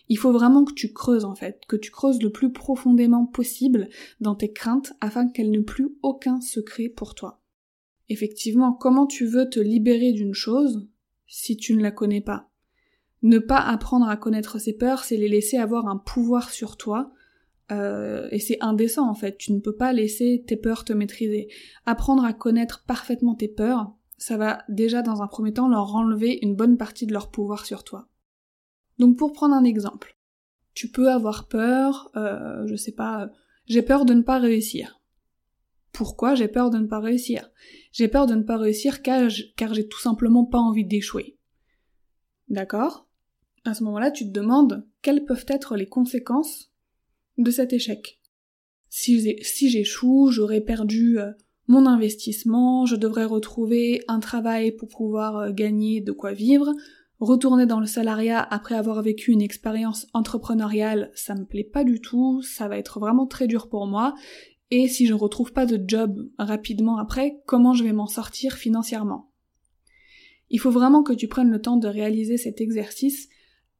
Il 0.08 0.16
faut 0.16 0.30
vraiment 0.30 0.64
que 0.64 0.74
tu 0.74 0.92
creuses 0.92 1.24
en 1.24 1.34
fait, 1.34 1.60
que 1.66 1.74
tu 1.74 1.90
creuses 1.90 2.22
le 2.22 2.30
plus 2.30 2.52
profondément 2.52 3.26
possible 3.26 3.88
dans 4.20 4.36
tes 4.36 4.52
craintes 4.52 4.92
afin 5.00 5.26
qu'elles 5.26 5.50
n'aient 5.50 5.60
plus 5.60 5.96
aucun 6.02 6.40
secret 6.40 6.88
pour 6.88 7.16
toi. 7.16 7.42
Effectivement, 8.08 8.72
comment 8.74 9.08
tu 9.08 9.26
veux 9.26 9.50
te 9.50 9.58
libérer 9.58 10.12
d'une 10.12 10.34
chose 10.34 10.86
si 11.26 11.56
tu 11.56 11.74
ne 11.74 11.82
la 11.82 11.90
connais 11.90 12.20
pas? 12.20 12.48
Ne 13.22 13.40
pas 13.40 13.58
apprendre 13.58 14.08
à 14.08 14.16
connaître 14.16 14.60
ses 14.60 14.74
peurs, 14.74 15.02
c'est 15.02 15.16
les 15.16 15.28
laisser 15.28 15.56
avoir 15.56 15.88
un 15.88 15.96
pouvoir 15.96 16.50
sur 16.50 16.76
toi, 16.76 17.12
euh, 17.72 18.28
et 18.30 18.38
c'est 18.38 18.58
indécent 18.60 19.10
en 19.10 19.14
fait, 19.14 19.36
tu 19.36 19.52
ne 19.52 19.58
peux 19.58 19.74
pas 19.74 19.92
laisser 19.92 20.44
tes 20.46 20.56
peurs 20.56 20.84
te 20.84 20.92
maîtriser. 20.92 21.48
Apprendre 21.86 22.24
à 22.24 22.32
connaître 22.32 22.84
parfaitement 22.86 23.34
tes 23.34 23.48
peurs, 23.48 23.92
ça 24.16 24.36
va 24.36 24.62
déjà 24.68 25.02
dans 25.02 25.22
un 25.22 25.26
premier 25.26 25.52
temps 25.52 25.66
leur 25.66 25.96
enlever 25.96 26.38
une 26.42 26.54
bonne 26.54 26.76
partie 26.76 27.08
de 27.08 27.12
leur 27.12 27.32
pouvoir 27.32 27.66
sur 27.66 27.82
toi. 27.82 28.06
Donc 28.98 29.16
pour 29.16 29.32
prendre 29.32 29.54
un 29.54 29.64
exemple, 29.64 30.16
tu 30.74 30.88
peux 30.88 31.10
avoir 31.10 31.48
peur, 31.48 32.10
euh, 32.16 32.66
je 32.66 32.76
sais 32.76 32.92
pas, 32.92 33.30
j'ai 33.66 33.82
peur 33.82 34.04
de 34.04 34.14
ne 34.14 34.22
pas 34.22 34.38
réussir. 34.38 35.00
Pourquoi 35.92 36.34
j'ai 36.34 36.48
peur 36.48 36.70
de 36.70 36.78
ne 36.78 36.86
pas 36.86 37.00
réussir? 37.00 37.50
J'ai 37.92 38.08
peur 38.08 38.26
de 38.26 38.34
ne 38.34 38.42
pas 38.42 38.56
réussir 38.56 39.02
car, 39.02 39.28
j'ai 39.28 39.88
tout 39.88 40.00
simplement 40.00 40.44
pas 40.44 40.58
envie 40.58 40.86
d'échouer. 40.86 41.36
D'accord? 42.48 43.06
À 43.64 43.74
ce 43.74 43.84
moment-là, 43.84 44.10
tu 44.10 44.24
te 44.24 44.30
demandes 44.30 44.86
quelles 45.02 45.24
peuvent 45.24 45.44
être 45.48 45.76
les 45.76 45.86
conséquences 45.86 46.72
de 47.38 47.50
cet 47.50 47.72
échec. 47.72 48.20
Si, 48.88 49.70
j'échoue, 49.70 50.30
j'aurais 50.30 50.60
perdu 50.60 51.18
euh, 51.18 51.32
mon 51.66 51.86
investissement, 51.86 52.84
je 52.86 52.96
devrais 52.96 53.24
retrouver 53.24 54.02
un 54.08 54.20
travail 54.20 54.72
pour 54.72 54.88
pouvoir 54.88 55.36
euh, 55.36 55.52
gagner 55.52 56.00
de 56.00 56.12
quoi 56.12 56.32
vivre, 56.32 56.74
Retourner 57.22 57.66
dans 57.66 57.78
le 57.78 57.86
salariat 57.86 58.40
après 58.40 58.74
avoir 58.74 59.00
vécu 59.00 59.30
une 59.30 59.42
expérience 59.42 60.08
entrepreneuriale, 60.12 61.12
ça 61.14 61.36
me 61.36 61.44
plaît 61.44 61.62
pas 61.62 61.84
du 61.84 62.00
tout, 62.00 62.42
ça 62.42 62.66
va 62.66 62.76
être 62.76 62.98
vraiment 62.98 63.28
très 63.28 63.46
dur 63.46 63.68
pour 63.68 63.86
moi. 63.86 64.16
Et 64.72 64.88
si 64.88 65.06
je 65.06 65.12
ne 65.14 65.18
retrouve 65.20 65.52
pas 65.52 65.64
de 65.64 65.80
job 65.86 66.28
rapidement 66.36 66.98
après, 66.98 67.36
comment 67.46 67.74
je 67.74 67.84
vais 67.84 67.92
m'en 67.92 68.08
sortir 68.08 68.54
financièrement? 68.54 69.30
Il 70.50 70.58
faut 70.58 70.72
vraiment 70.72 71.04
que 71.04 71.12
tu 71.12 71.28
prennes 71.28 71.52
le 71.52 71.62
temps 71.62 71.76
de 71.76 71.86
réaliser 71.86 72.38
cet 72.38 72.60
exercice. 72.60 73.28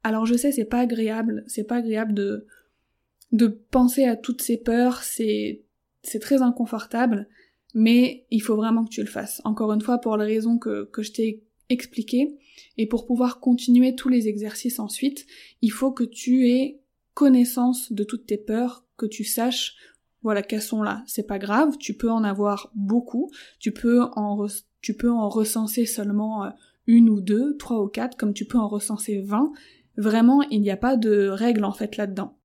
Alors 0.04 0.24
je 0.24 0.34
sais, 0.34 0.52
c'est 0.52 0.64
pas 0.64 0.78
agréable, 0.78 1.42
c'est 1.48 1.64
pas 1.64 1.78
agréable 1.78 2.14
de, 2.14 2.46
de 3.32 3.48
penser 3.48 4.04
à 4.04 4.14
toutes 4.14 4.42
ces 4.42 4.56
peurs, 4.56 5.02
c'est, 5.02 5.64
c'est 6.04 6.20
très 6.20 6.42
inconfortable, 6.42 7.28
mais 7.74 8.24
il 8.30 8.40
faut 8.40 8.54
vraiment 8.54 8.84
que 8.84 8.90
tu 8.90 9.00
le 9.00 9.08
fasses. 9.08 9.42
Encore 9.42 9.72
une 9.72 9.80
fois, 9.82 9.98
pour 9.98 10.16
les 10.16 10.26
raisons 10.26 10.58
que, 10.58 10.88
que 10.92 11.02
je 11.02 11.10
t'ai 11.10 11.42
expliquées, 11.72 12.38
et 12.78 12.86
pour 12.86 13.06
pouvoir 13.06 13.40
continuer 13.40 13.94
tous 13.94 14.08
les 14.08 14.28
exercices 14.28 14.78
ensuite, 14.78 15.26
il 15.60 15.72
faut 15.72 15.92
que 15.92 16.04
tu 16.04 16.48
aies 16.48 16.80
connaissance 17.14 17.92
de 17.92 18.04
toutes 18.04 18.26
tes 18.26 18.38
peurs, 18.38 18.86
que 18.96 19.06
tu 19.06 19.24
saches 19.24 19.76
voilà 20.22 20.42
qu'elles 20.42 20.62
sont 20.62 20.82
là. 20.82 21.02
C'est 21.06 21.26
pas 21.26 21.38
grave, 21.38 21.76
tu 21.78 21.94
peux 21.94 22.10
en 22.10 22.24
avoir 22.24 22.70
beaucoup, 22.74 23.30
tu 23.58 23.72
peux 23.72 24.02
en, 24.14 24.46
tu 24.80 24.94
peux 24.94 25.10
en 25.10 25.28
recenser 25.28 25.84
seulement 25.84 26.44
euh, 26.44 26.50
une 26.86 27.08
ou 27.08 27.20
deux, 27.20 27.56
trois 27.56 27.82
ou 27.82 27.88
quatre, 27.88 28.16
comme 28.16 28.34
tu 28.34 28.44
peux 28.44 28.58
en 28.58 28.68
recenser 28.68 29.20
vingt. 29.20 29.52
Vraiment, 29.96 30.42
il 30.42 30.60
n'y 30.60 30.70
a 30.70 30.76
pas 30.76 30.96
de 30.96 31.28
règle 31.28 31.64
en 31.64 31.72
fait 31.72 31.96
là-dedans. 31.96 32.38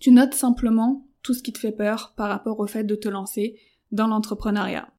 Tu 0.00 0.10
notes 0.10 0.34
simplement 0.34 1.06
tout 1.22 1.34
ce 1.34 1.42
qui 1.42 1.52
te 1.52 1.58
fait 1.58 1.72
peur 1.72 2.14
par 2.16 2.28
rapport 2.28 2.60
au 2.60 2.66
fait 2.66 2.84
de 2.84 2.94
te 2.94 3.08
lancer 3.08 3.58
dans 3.92 4.06
l'entrepreneuriat. 4.06 4.92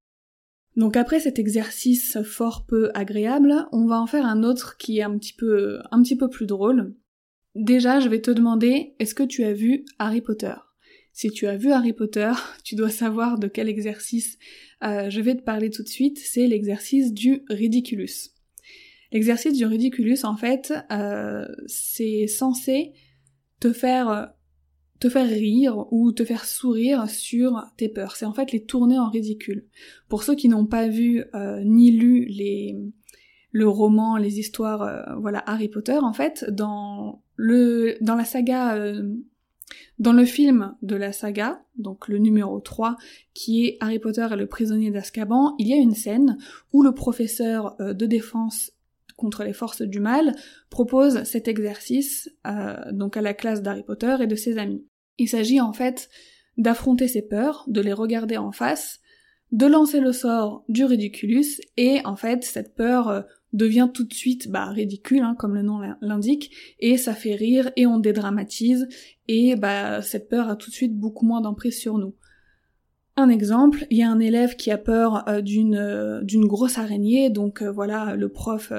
Donc 0.76 0.98
après 0.98 1.20
cet 1.20 1.40
exercice 1.40 2.22
fort 2.24 2.66
peu 2.66 2.92
agréable, 2.94 3.54
on 3.72 3.86
va 3.86 4.00
en 4.00 4.08
faire 4.08 4.26
un 4.26 4.44
autre 4.44 4.78
qui 4.78 5.00
est 5.00 5.04
un 5.04 5.18
petit 5.18 5.34
peu, 5.34 5.80
un 5.92 6.02
petit 6.02 6.18
peu 6.18 6.30
plus 6.30 6.46
drôle. 6.46 6.96
Déjà, 7.56 8.02
je 8.02 8.10
vais 8.10 8.20
te 8.20 8.32
demander, 8.32 8.96
est-ce 9.00 9.16
que 9.16 9.24
tu 9.24 9.46
as 9.46 9.54
vu 9.54 9.86
Harry 9.98 10.22
Potter? 10.22 10.56
Si 11.14 11.32
tu 11.32 11.48
as 11.48 11.56
vu 11.56 11.72
Harry 11.72 11.94
Potter, 11.94 12.32
tu 12.66 12.76
dois 12.76 12.90
savoir 12.90 13.40
de 13.40 13.48
quel 13.48 13.70
exercice 13.70 14.38
euh, 14.84 15.10
je 15.10 15.22
vais 15.22 15.36
te 15.36 15.44
parler 15.44 15.70
tout 15.70 15.84
de 15.84 15.88
suite, 15.88 16.20
c'est 16.20 16.48
l'exercice 16.48 17.14
du 17.14 17.44
ridiculus. 17.50 18.32
L'exercice 19.14 19.54
du 19.54 19.66
ridiculus, 19.66 20.20
en 20.24 20.36
fait, 20.36 20.74
euh, 20.92 21.46
c'est 21.68 22.28
censé 22.28 22.92
te 23.62 23.72
faire 23.72 24.35
te 25.00 25.10
faire 25.10 25.28
rire 25.28 25.86
ou 25.92 26.12
te 26.12 26.24
faire 26.24 26.46
sourire 26.46 27.10
sur 27.10 27.64
tes 27.78 27.90
peurs. 27.90 28.16
C'est 28.16 28.26
en 28.26 28.34
fait 28.34 28.52
les 28.52 28.64
tourner 28.64 28.98
en 28.98 29.10
ridicule. 29.10 29.66
Pour 30.08 30.24
ceux 30.24 30.36
qui 30.36 30.48
n'ont 30.48 30.66
pas 30.66 30.88
vu 30.88 31.24
euh, 31.34 31.62
ni 31.64 31.92
lu 31.92 32.26
les 32.26 32.78
le 33.52 33.70
roman, 33.70 34.18
les 34.18 34.40
histoires, 34.40 34.82
euh, 34.82 35.16
voilà 35.18 35.42
Harry 35.48 35.70
Potter, 35.70 35.98
en 35.98 36.12
fait, 36.12 36.46
dans 36.50 37.22
le 37.36 37.96
dans 38.02 38.16
la 38.16 38.26
saga 38.26 38.76
euh, 38.76 39.16
dans 39.98 40.14
le 40.14 40.26
film 40.26 40.76
de 40.82 40.96
la 40.96 41.12
saga, 41.12 41.64
donc 41.78 42.08
le 42.08 42.18
numéro 42.18 42.60
3, 42.60 42.98
qui 43.34 43.66
est 43.66 43.78
Harry 43.80 43.98
Potter 43.98 44.28
et 44.32 44.36
le 44.36 44.46
prisonnier 44.46 44.92
d'Azkaban, 44.92 45.56
il 45.58 45.68
y 45.68 45.74
a 45.74 45.78
une 45.78 45.96
scène 45.96 46.38
où 46.72 46.84
le 46.84 46.94
professeur 46.94 47.76
de 47.80 48.06
défense 48.06 48.75
contre 49.16 49.44
les 49.44 49.54
forces 49.54 49.82
du 49.82 50.00
mal 50.00 50.36
propose 50.70 51.24
cet 51.24 51.48
exercice 51.48 52.30
euh, 52.48 52.92
donc 52.92 53.18
à 53.18 53.22
la 53.22 53.34
classe 53.34 53.62
d'Harry 53.62 53.84
Potter 53.84 54.18
et 54.22 54.28
de 54.28 54.36
ses 54.36 54.58
amis. 54.58 54.86
Il 55.18 55.30
s'agit 55.30 55.62
en 55.62 55.74
fait 55.74 56.10
d'affronter 56.58 57.08
ses 57.08 57.22
peurs, 57.22 57.66
de 57.68 57.82
les 57.82 57.94
regarder 57.94 58.38
en 58.38 58.52
face, 58.52 59.00
de 59.52 59.66
lancer 59.66 60.00
le 60.00 60.12
sort 60.12 60.64
du 60.68 60.86
ridiculus 60.86 61.62
et 61.78 62.02
en 62.06 62.16
fait 62.16 62.44
cette 62.44 62.76
peur 62.76 63.10
euh, 63.10 63.22
devient 63.54 63.90
tout 63.94 64.04
de 64.04 64.14
suite 64.14 64.50
bah, 64.50 64.66
ridicule 64.66 65.22
hein, 65.22 65.36
comme 65.38 65.56
le 65.56 65.62
nom 65.62 65.80
l'indique 66.02 66.52
et 66.80 66.98
ça 66.98 67.14
fait 67.14 67.36
rire 67.36 67.72
et 67.78 67.86
on 67.86 68.00
dédramatise 68.00 68.88
et 69.30 69.56
bah 69.56 70.02
cette 70.02 70.28
peur 70.28 70.50
a 70.50 70.56
tout 70.56 70.70
de 70.70 70.76
suite 70.76 70.98
beaucoup 70.98 71.26
moins 71.26 71.42
d'emprise 71.42 71.80
sur 71.80 71.98
nous. 71.98 72.16
Un 73.18 73.30
exemple, 73.30 73.88
il 73.90 73.98
y 73.98 74.04
a 74.04 74.12
un 74.12 74.20
élève 74.20 74.58
qui 74.58 74.72
a 74.72 74.78
peur 74.78 75.24
euh, 75.30 75.40
d'une 75.40 76.20
d'une 76.24 76.46
grosse 76.48 76.78
araignée, 76.78 77.30
donc 77.30 77.64
voilà, 77.64 78.16
le 78.16 78.28
prof 78.28 78.74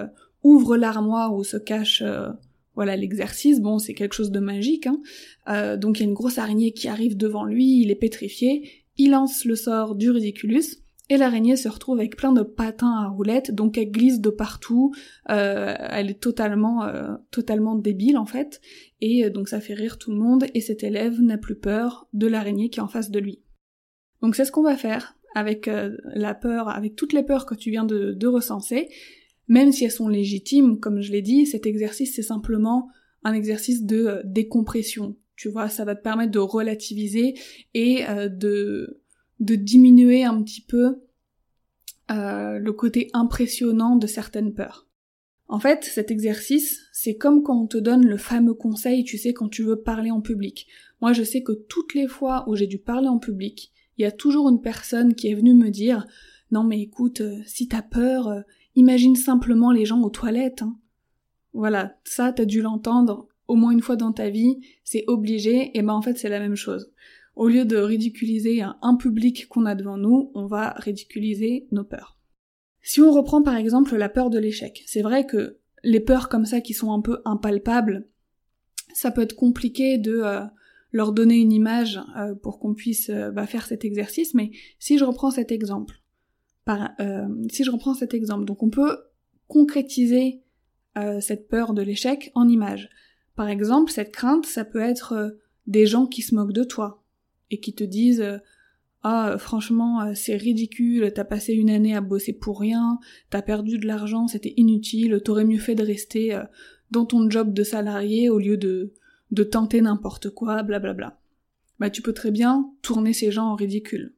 ouvre 0.46 0.76
l'armoire 0.76 1.34
où 1.34 1.42
se 1.42 1.56
cache 1.56 2.02
euh, 2.02 2.28
voilà 2.76 2.96
l'exercice. 2.96 3.60
Bon, 3.60 3.78
c'est 3.78 3.94
quelque 3.94 4.14
chose 4.14 4.30
de 4.30 4.38
magique. 4.38 4.86
Hein. 4.86 5.00
Euh, 5.48 5.76
donc 5.76 5.98
il 5.98 6.02
y 6.02 6.06
a 6.06 6.08
une 6.08 6.14
grosse 6.14 6.38
araignée 6.38 6.72
qui 6.72 6.88
arrive 6.88 7.16
devant 7.16 7.44
lui, 7.44 7.80
il 7.80 7.90
est 7.90 7.96
pétrifié, 7.96 8.84
il 8.96 9.10
lance 9.10 9.44
le 9.44 9.56
sort 9.56 9.96
du 9.96 10.10
ridiculus. 10.10 10.82
Et 11.08 11.16
l'araignée 11.16 11.56
se 11.56 11.68
retrouve 11.68 11.98
avec 11.98 12.16
plein 12.16 12.32
de 12.32 12.42
patins 12.42 12.92
à 12.92 13.08
roulettes, 13.08 13.52
donc 13.52 13.78
elle 13.78 13.92
glisse 13.92 14.20
de 14.20 14.30
partout, 14.30 14.92
euh, 15.30 15.72
elle 15.78 16.10
est 16.10 16.20
totalement, 16.20 16.84
totalement 17.30 17.76
débile 17.76 18.18
en 18.18 18.26
fait, 18.26 18.60
et 19.00 19.30
donc 19.30 19.48
ça 19.48 19.60
fait 19.60 19.74
rire 19.74 19.98
tout 19.98 20.10
le 20.10 20.18
monde, 20.18 20.46
et 20.52 20.60
cet 20.60 20.82
élève 20.82 21.22
n'a 21.22 21.38
plus 21.38 21.54
peur 21.54 22.08
de 22.12 22.26
l'araignée 22.26 22.70
qui 22.70 22.80
est 22.80 22.82
en 22.82 22.88
face 22.88 23.12
de 23.12 23.20
lui. 23.20 23.40
Donc 24.20 24.34
c'est 24.34 24.44
ce 24.44 24.50
qu'on 24.50 24.64
va 24.64 24.76
faire 24.76 25.14
avec 25.36 25.70
la 26.02 26.34
peur, 26.34 26.68
avec 26.70 26.96
toutes 26.96 27.12
les 27.12 27.22
peurs 27.22 27.46
que 27.46 27.54
tu 27.54 27.70
viens 27.70 27.84
de, 27.84 28.10
de 28.10 28.26
recenser, 28.26 28.88
même 29.48 29.72
si 29.72 29.84
elles 29.84 29.90
sont 29.90 30.08
légitimes, 30.08 30.80
comme 30.80 31.00
je 31.00 31.12
l'ai 31.12 31.22
dit, 31.22 31.46
cet 31.46 31.66
exercice 31.66 32.14
c'est 32.14 32.22
simplement 32.22 32.88
un 33.26 33.32
exercice 33.32 33.84
de 33.84 34.06
euh, 34.06 34.22
décompression. 34.24 35.16
Tu 35.34 35.48
vois, 35.48 35.68
ça 35.68 35.84
va 35.84 35.94
te 35.94 36.02
permettre 36.02 36.30
de 36.30 36.38
relativiser 36.38 37.34
et 37.74 38.08
euh, 38.08 38.28
de, 38.28 39.00
diminuer 39.40 40.24
un 40.24 40.42
petit 40.42 40.62
peu 40.62 41.02
euh, 42.10 42.58
le 42.58 42.72
côté 42.72 43.10
impressionnant 43.12 43.96
de 43.96 44.06
certaines 44.06 44.54
peurs. 44.54 44.86
En 45.48 45.60
fait, 45.60 45.84
cet 45.84 46.10
exercice, 46.10 46.80
c'est 46.92 47.16
comme 47.16 47.42
quand 47.42 47.62
on 47.62 47.66
te 47.66 47.78
donne 47.78 48.06
le 48.06 48.16
fameux 48.16 48.54
conseil, 48.54 49.04
tu 49.04 49.18
sais, 49.18 49.32
quand 49.32 49.48
tu 49.48 49.62
veux 49.62 49.82
parler 49.82 50.10
en 50.10 50.20
public. 50.20 50.66
Moi, 51.00 51.12
je 51.12 51.22
sais 51.22 51.42
que 51.42 51.52
toutes 51.52 51.94
les 51.94 52.08
fois 52.08 52.44
où 52.48 52.56
j'ai 52.56 52.66
dû 52.66 52.78
parler 52.78 53.08
en 53.08 53.18
public, 53.18 53.72
il 53.98 54.02
y 54.02 54.06
a 54.06 54.12
toujours 54.12 54.48
une 54.48 54.60
personne 54.60 55.14
qui 55.14 55.28
est 55.28 55.34
venue 55.34 55.54
me 55.54 55.70
dire 55.70 56.06
non 56.52 56.62
mais 56.62 56.80
écoute, 56.80 57.22
si 57.44 57.66
t'as 57.66 57.82
peur, 57.82 58.44
Imagine 58.76 59.16
simplement 59.16 59.72
les 59.72 59.84
gens 59.84 60.02
aux 60.02 60.10
toilettes. 60.10 60.62
Hein. 60.62 60.78
Voilà, 61.52 61.98
ça 62.04 62.32
t'as 62.32 62.44
dû 62.44 62.62
l'entendre 62.62 63.28
au 63.48 63.54
moins 63.54 63.70
une 63.70 63.80
fois 63.80 63.96
dans 63.96 64.12
ta 64.12 64.28
vie, 64.28 64.58
c'est 64.84 65.04
obligé, 65.06 65.76
et 65.76 65.82
ben 65.82 65.92
en 65.92 66.02
fait 66.02 66.18
c'est 66.18 66.28
la 66.28 66.40
même 66.40 66.56
chose. 66.56 66.92
Au 67.34 67.48
lieu 67.48 67.64
de 67.64 67.76
ridiculiser 67.76 68.62
un, 68.62 68.96
public 68.96 69.46
qu'on 69.48 69.66
a 69.66 69.74
devant 69.74 69.98
nous, 69.98 70.30
on 70.34 70.46
va 70.46 70.70
ridiculiser 70.78 71.68
nos 71.70 71.84
peurs. 71.84 72.18
Si 72.82 73.00
on 73.00 73.10
reprend 73.10 73.42
par 73.42 73.56
exemple 73.56 73.94
la 73.96 74.08
peur 74.08 74.30
de 74.30 74.38
l'échec, 74.38 74.82
c'est 74.86 75.02
vrai 75.02 75.26
que 75.26 75.58
les 75.84 76.00
peurs 76.00 76.28
comme 76.28 76.46
ça 76.46 76.60
qui 76.60 76.72
sont 76.72 76.92
un 76.92 77.00
peu 77.00 77.20
impalpables, 77.24 78.08
ça 78.94 79.10
peut 79.10 79.20
être 79.20 79.36
compliqué 79.36 79.98
de 79.98 80.20
euh, 80.22 80.40
leur 80.92 81.12
donner 81.12 81.36
une 81.36 81.52
image 81.52 82.00
euh, 82.16 82.34
pour 82.34 82.58
qu'on 82.58 82.74
puisse 82.74 83.10
euh, 83.10 83.30
bah, 83.30 83.46
faire 83.46 83.66
cet 83.66 83.84
exercice, 83.84 84.32
mais 84.32 84.50
si 84.78 84.96
je 84.96 85.04
reprends 85.04 85.30
cet 85.30 85.52
exemple, 85.52 86.00
euh, 86.68 87.28
si 87.50 87.64
je 87.64 87.70
reprends 87.70 87.94
cet 87.94 88.14
exemple, 88.14 88.44
donc 88.44 88.62
on 88.62 88.70
peut 88.70 88.98
concrétiser 89.48 90.42
euh, 90.96 91.20
cette 91.20 91.48
peur 91.48 91.74
de 91.74 91.82
l'échec 91.82 92.32
en 92.34 92.48
images. 92.48 92.88
Par 93.36 93.48
exemple, 93.48 93.90
cette 93.90 94.12
crainte, 94.12 94.46
ça 94.46 94.64
peut 94.64 94.80
être 94.80 95.12
euh, 95.12 95.30
des 95.66 95.86
gens 95.86 96.06
qui 96.06 96.22
se 96.22 96.34
moquent 96.34 96.52
de 96.52 96.64
toi 96.64 97.04
et 97.50 97.60
qui 97.60 97.74
te 97.74 97.84
disent 97.84 98.40
ah 99.02 99.36
franchement 99.38 100.14
c'est 100.14 100.34
ridicule, 100.34 101.12
t'as 101.14 101.24
passé 101.24 101.52
une 101.52 101.70
année 101.70 101.94
à 101.94 102.00
bosser 102.00 102.32
pour 102.32 102.58
rien, 102.58 102.98
t'as 103.30 103.42
perdu 103.42 103.78
de 103.78 103.86
l'argent, 103.86 104.26
c'était 104.26 104.54
inutile, 104.56 105.20
t'aurais 105.24 105.44
mieux 105.44 105.60
fait 105.60 105.76
de 105.76 105.84
rester 105.84 106.40
dans 106.90 107.04
ton 107.04 107.30
job 107.30 107.52
de 107.52 107.62
salarié 107.62 108.30
au 108.30 108.40
lieu 108.40 108.56
de 108.56 108.94
de 109.30 109.42
tenter 109.44 109.80
n'importe 109.80 110.30
quoi, 110.30 110.62
blablabla. 110.64 110.92
Bla 110.92 111.08
bla. 111.08 111.20
Bah 111.78 111.90
tu 111.90 112.02
peux 112.02 112.12
très 112.12 112.32
bien 112.32 112.72
tourner 112.82 113.12
ces 113.12 113.30
gens 113.30 113.46
en 113.46 113.54
ridicule 113.54 114.15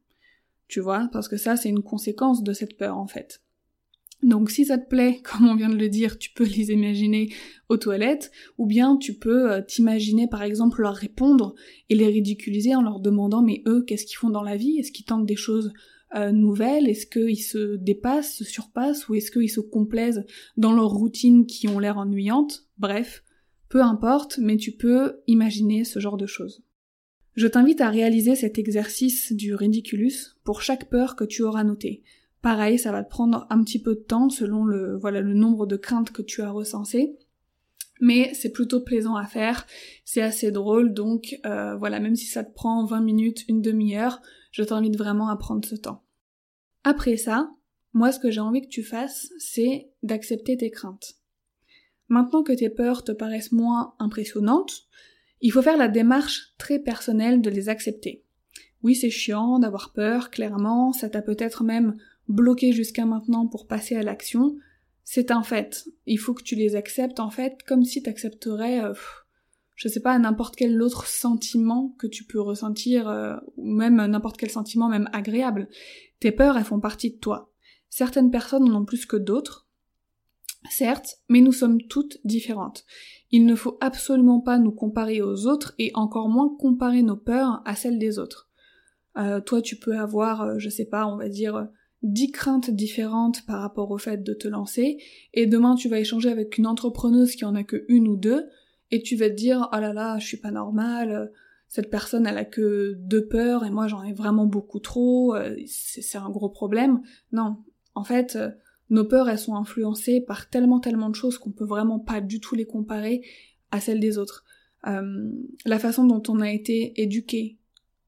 tu 0.69 0.79
vois, 0.79 1.09
parce 1.11 1.27
que 1.27 1.35
ça 1.35 1.57
c'est 1.57 1.67
une 1.67 1.83
conséquence 1.83 2.43
de 2.43 2.53
cette 2.53 2.77
peur 2.77 2.97
en 2.97 3.07
fait. 3.07 3.41
Donc 4.21 4.51
si 4.51 4.65
ça 4.65 4.77
te 4.77 4.87
plaît, 4.87 5.21
comme 5.23 5.47
on 5.47 5.55
vient 5.55 5.69
de 5.69 5.75
le 5.75 5.89
dire, 5.89 6.17
tu 6.17 6.31
peux 6.31 6.45
les 6.45 6.71
imaginer 6.71 7.33
aux 7.67 7.77
toilettes, 7.77 8.31
ou 8.57 8.65
bien 8.65 8.95
tu 8.95 9.15
peux 9.15 9.51
euh, 9.51 9.61
t'imaginer 9.61 10.27
par 10.27 10.43
exemple 10.43 10.81
leur 10.81 10.95
répondre 10.95 11.55
et 11.89 11.95
les 11.95 12.07
ridiculiser 12.07 12.75
en 12.75 12.81
leur 12.81 12.99
demandant 12.99 13.41
mais 13.41 13.63
eux 13.67 13.83
qu'est-ce 13.85 14.05
qu'ils 14.05 14.17
font 14.17 14.29
dans 14.29 14.43
la 14.43 14.55
vie? 14.55 14.77
Est-ce 14.77 14.91
qu'ils 14.91 15.05
tentent 15.05 15.25
des 15.25 15.35
choses 15.35 15.73
euh, 16.15 16.31
nouvelles? 16.31 16.87
Est-ce 16.87 17.07
qu'ils 17.07 17.41
se 17.41 17.75
dépassent, 17.75 18.35
se 18.35 18.45
surpassent, 18.45 19.09
ou 19.09 19.15
est-ce 19.15 19.31
qu'ils 19.31 19.49
se 19.49 19.59
complaisent 19.59 20.23
dans 20.55 20.71
leurs 20.71 20.91
routines 20.91 21.45
qui 21.45 21.67
ont 21.67 21.79
l'air 21.79 21.97
ennuyantes? 21.97 22.67
Bref, 22.77 23.23
peu 23.69 23.81
importe, 23.81 24.37
mais 24.39 24.57
tu 24.57 24.73
peux 24.73 25.21
imaginer 25.27 25.83
ce 25.83 25.99
genre 25.99 26.17
de 26.17 26.27
choses. 26.27 26.63
Je 27.35 27.47
t'invite 27.47 27.81
à 27.81 27.89
réaliser 27.89 28.35
cet 28.35 28.57
exercice 28.57 29.31
du 29.31 29.55
ridiculus 29.55 30.35
pour 30.43 30.61
chaque 30.61 30.89
peur 30.89 31.15
que 31.15 31.23
tu 31.23 31.43
auras 31.43 31.63
notée. 31.63 32.03
Pareil, 32.41 32.79
ça 32.79 32.91
va 32.91 33.03
te 33.03 33.09
prendre 33.09 33.45
un 33.49 33.63
petit 33.63 33.81
peu 33.81 33.95
de 33.95 34.01
temps 34.01 34.29
selon 34.29 34.63
le, 34.63 34.97
voilà, 34.97 35.21
le 35.21 35.33
nombre 35.33 35.65
de 35.65 35.75
craintes 35.75 36.11
que 36.11 36.21
tu 36.21 36.41
as 36.41 36.51
recensées. 36.51 37.17
Mais 38.01 38.33
c'est 38.33 38.51
plutôt 38.51 38.79
plaisant 38.79 39.15
à 39.15 39.25
faire, 39.25 39.67
c'est 40.05 40.21
assez 40.21 40.51
drôle, 40.51 40.93
donc 40.93 41.37
euh, 41.45 41.75
voilà, 41.75 41.99
même 41.99 42.15
si 42.15 42.27
ça 42.27 42.45
te 42.45 42.53
prend 42.53 42.85
20 42.85 43.01
minutes, 43.01 43.43
une 43.49 43.61
demi-heure, 43.61 44.21
je 44.51 44.63
t'invite 44.63 44.97
vraiment 44.97 45.27
à 45.27 45.35
prendre 45.35 45.67
ce 45.67 45.75
temps. 45.75 46.05
Après 46.85 47.17
ça, 47.17 47.51
moi 47.91 48.13
ce 48.13 48.19
que 48.19 48.31
j'ai 48.31 48.39
envie 48.39 48.61
que 48.61 48.69
tu 48.69 48.83
fasses, 48.83 49.33
c'est 49.37 49.91
d'accepter 50.01 50.55
tes 50.55 50.71
craintes. 50.71 51.15
Maintenant 52.07 52.41
que 52.41 52.53
tes 52.53 52.69
peurs 52.69 53.03
te 53.03 53.11
paraissent 53.11 53.51
moins 53.51 53.95
impressionnantes, 53.99 54.87
il 55.41 55.51
faut 55.51 55.61
faire 55.61 55.77
la 55.77 55.87
démarche 55.87 56.53
très 56.57 56.79
personnelle 56.79 57.41
de 57.41 57.49
les 57.49 57.69
accepter. 57.69 58.23
Oui, 58.83 58.95
c'est 58.95 59.09
chiant 59.09 59.59
d'avoir 59.59 59.91
peur, 59.93 60.29
clairement, 60.29 60.93
ça 60.93 61.09
t'a 61.09 61.21
peut-être 61.21 61.63
même 61.63 61.97
bloqué 62.27 62.71
jusqu'à 62.71 63.05
maintenant 63.05 63.47
pour 63.47 63.67
passer 63.67 63.95
à 63.95 64.03
l'action. 64.03 64.57
C'est 65.03 65.31
un 65.31 65.43
fait. 65.43 65.85
Il 66.05 66.19
faut 66.19 66.33
que 66.33 66.43
tu 66.43 66.55
les 66.55 66.75
acceptes 66.75 67.19
en 67.19 67.29
fait 67.29 67.63
comme 67.63 67.83
si 67.83 68.03
t'accepterais, 68.03 68.83
euh, 68.83 68.93
je 69.75 69.87
sais 69.87 69.99
pas, 70.01 70.17
n'importe 70.19 70.55
quel 70.55 70.81
autre 70.81 71.07
sentiment 71.07 71.95
que 71.97 72.07
tu 72.07 72.23
peux 72.23 72.39
ressentir, 72.39 73.09
euh, 73.09 73.35
ou 73.57 73.73
même 73.73 73.95
n'importe 74.05 74.37
quel 74.37 74.51
sentiment 74.51 74.87
même 74.87 75.09
agréable. 75.11 75.67
Tes 76.19 76.31
peurs, 76.31 76.57
elles 76.57 76.63
font 76.63 76.79
partie 76.79 77.11
de 77.11 77.17
toi. 77.17 77.51
Certaines 77.89 78.29
personnes 78.29 78.69
en 78.69 78.81
ont 78.81 78.85
plus 78.85 79.05
que 79.05 79.17
d'autres, 79.17 79.67
certes, 80.69 81.19
mais 81.27 81.41
nous 81.41 81.53
sommes 81.53 81.81
toutes 81.81 82.19
différentes. 82.23 82.85
Il 83.31 83.45
ne 83.45 83.55
faut 83.55 83.77
absolument 83.81 84.39
pas 84.39 84.57
nous 84.57 84.71
comparer 84.71 85.21
aux 85.21 85.45
autres 85.45 85.73
et 85.77 85.91
encore 85.93 86.29
moins 86.29 86.55
comparer 86.57 87.03
nos 87.03 87.17
peurs 87.17 87.61
à 87.65 87.75
celles 87.75 87.99
des 87.99 88.17
autres. 88.19 88.49
Euh, 89.17 89.41
toi, 89.41 89.61
tu 89.61 89.75
peux 89.75 89.97
avoir, 89.97 90.41
euh, 90.41 90.55
je 90.57 90.69
sais 90.69 90.85
pas, 90.85 91.07
on 91.07 91.17
va 91.17 91.29
dire, 91.29 91.67
dix 92.01 92.31
craintes 92.31 92.69
différentes 92.69 93.45
par 93.45 93.61
rapport 93.61 93.91
au 93.91 93.97
fait 93.97 94.23
de 94.23 94.33
te 94.33 94.47
lancer, 94.47 94.97
et 95.33 95.45
demain 95.45 95.75
tu 95.75 95.89
vas 95.89 95.99
échanger 95.99 96.29
avec 96.29 96.57
une 96.57 96.67
entrepreneuse 96.67 97.35
qui 97.35 97.45
en 97.45 97.55
a 97.55 97.63
que 97.63 97.83
une 97.89 98.07
ou 98.07 98.15
deux, 98.15 98.45
et 98.91 99.01
tu 99.01 99.15
vas 99.15 99.29
te 99.29 99.35
dire, 99.35 99.69
oh 99.73 99.79
là 99.79 99.93
là, 99.93 100.17
je 100.17 100.25
suis 100.25 100.37
pas 100.37 100.51
normale, 100.51 101.31
cette 101.67 101.89
personne 101.89 102.25
elle 102.25 102.37
a 102.37 102.45
que 102.45 102.95
deux 102.97 103.27
peurs 103.27 103.63
et 103.63 103.69
moi 103.69 103.87
j'en 103.87 104.03
ai 104.03 104.13
vraiment 104.13 104.45
beaucoup 104.45 104.79
trop, 104.79 105.35
euh, 105.35 105.55
c'est 105.67 106.17
un 106.17 106.29
gros 106.29 106.49
problème. 106.49 107.01
Non, 107.31 107.57
en 107.95 108.03
fait, 108.03 108.37
nos 108.89 109.05
peurs, 109.05 109.29
elles 109.29 109.39
sont 109.39 109.55
influencées 109.55 110.21
par 110.21 110.49
tellement 110.49 110.79
tellement 110.79 111.09
de 111.09 111.15
choses 111.15 111.37
qu'on 111.37 111.51
peut 111.51 111.65
vraiment 111.65 111.99
pas 111.99 112.21
du 112.21 112.39
tout 112.39 112.55
les 112.55 112.65
comparer 112.65 113.21
à 113.71 113.79
celles 113.79 113.99
des 113.99 114.17
autres. 114.17 114.43
Euh, 114.87 115.31
la 115.65 115.79
façon 115.79 116.05
dont 116.05 116.23
on 116.29 116.39
a 116.39 116.51
été 116.51 116.99
éduqué, 117.01 117.57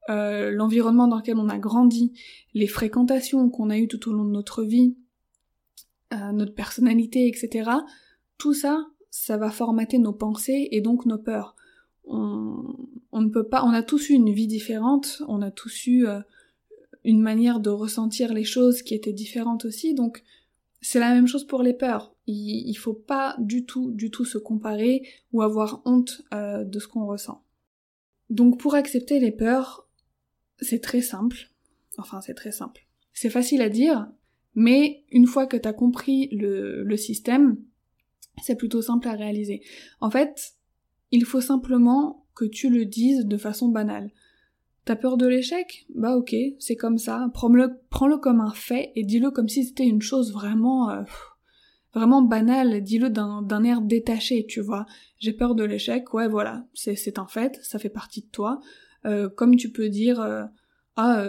euh, 0.10 0.52
l'environnement 0.52 1.08
dans 1.08 1.18
lequel 1.18 1.38
on 1.38 1.50
a 1.50 1.60
grandi, 1.60 2.14
les 2.54 2.68
fréquentations 2.68 3.50
qu'on 3.50 3.70
a 3.70 3.78
eues 3.78 3.88
tout 3.88 4.10
au 4.10 4.14
long 4.14 4.26
de 4.26 4.32
notre 4.32 4.64
vie, 4.64 4.96
euh, 6.14 6.32
notre 6.32 6.56
personnalité, 6.56 7.28
etc. 7.28 7.70
Tout 8.38 8.54
ça, 8.54 8.88
ça 9.12 9.38
va 9.38 9.52
formater 9.52 10.00
nos 10.00 10.14
pensées 10.14 10.68
et 10.72 10.82
donc 10.82 11.06
nos 11.06 11.18
peurs. 11.18 11.56
On, 12.04 12.76
ne 13.14 13.30
peut 13.30 13.48
pas, 13.48 13.64
on 13.64 13.70
a 13.70 13.84
tous 13.84 14.10
eu 14.10 14.14
une 14.14 14.32
vie 14.32 14.48
différente, 14.48 15.22
on 15.28 15.42
a 15.42 15.52
tous 15.52 15.86
eu 15.86 16.08
euh, 16.08 16.20
une 17.04 17.22
manière 17.22 17.60
de 17.60 17.70
ressentir 17.70 18.34
les 18.34 18.44
choses 18.44 18.82
qui 18.82 18.96
était 18.96 19.14
différente 19.14 19.66
aussi, 19.66 19.94
donc 19.94 20.24
c'est 20.82 21.00
la 21.00 21.14
même 21.14 21.28
chose 21.28 21.46
pour 21.46 21.62
les 21.64 21.74
peurs. 21.74 22.16
Il, 22.28 22.74
faut 22.76 22.94
pas 22.94 23.36
du 23.40 23.66
tout, 23.66 23.92
du 23.92 24.10
tout 24.10 24.26
se 24.26 24.38
comparer 24.38 25.08
ou 25.32 25.42
avoir 25.42 25.82
honte 25.86 26.22
euh, 26.34 26.64
de 26.64 26.80
ce 26.80 26.88
qu'on 26.88 27.06
ressent. 27.06 27.44
Donc 28.30 28.60
pour 28.60 28.76
accepter 28.76 29.20
les 29.20 29.32
peurs, 29.32 29.88
c'est 30.60 30.80
très 30.80 31.02
simple. 31.02 31.50
Enfin, 31.98 32.22
c'est 32.22 32.34
très 32.34 32.52
simple. 32.52 32.88
C'est 33.14 33.30
facile 33.30 33.62
à 33.62 33.70
dire, 33.70 34.10
mais 34.56 35.04
une 35.12 35.28
fois 35.28 35.46
que 35.46 35.58
t'as 35.58 35.74
compris 35.74 36.30
le 36.32 36.98
système, 36.98 37.58
c'est 38.42 38.56
plutôt 38.56 38.82
simple 38.82 39.08
à 39.08 39.14
réaliser. 39.14 39.62
En 40.00 40.10
fait, 40.10 40.54
il 41.12 41.26
faut 41.26 41.42
simplement 41.42 42.26
que 42.34 42.46
tu 42.46 42.70
le 42.70 42.86
dises 42.86 43.26
de 43.26 43.38
façon 43.38 43.68
banale. 43.68 44.12
T'as 44.84 44.96
peur 44.96 45.18
de 45.18 45.28
l'échec? 45.28 45.86
Bah 45.94 46.16
ok, 46.16 46.36
c'est 46.58 46.76
comme 46.76 46.98
ça. 46.98 47.30
Prends-le 47.34 47.70
prends 47.90 48.18
comme 48.18 48.42
un 48.42 48.54
fait 48.54 48.92
et 48.96 49.04
dis-le 49.04 49.30
comme 49.30 49.48
si 49.48 49.64
c'était 49.64 49.86
une 49.86 50.02
chose 50.02 50.34
vraiment 50.34 50.90
euh, 50.90 51.04
vraiment 51.94 52.24
banale. 52.24 52.82
Dis-le 52.82 53.10
d'un 53.10 53.64
air 53.64 53.82
détaché, 53.82 54.46
tu 54.48 54.60
vois. 54.60 54.88
J'ai 55.20 55.34
peur 55.34 55.54
de 55.54 55.64
l'échec, 55.64 56.14
ouais 56.14 56.28
voilà, 56.28 56.66
c'est 56.74 57.20
un 57.20 57.28
fait, 57.28 57.60
ça 57.62 57.78
fait 57.78 57.90
partie 57.90 58.22
de 58.22 58.30
toi. 58.32 58.60
Euh, 59.06 59.30
comme 59.30 59.56
tu 59.56 59.72
peux 59.72 59.90
dire 59.90 60.20
euh, 60.20 60.44
ah 60.96 61.26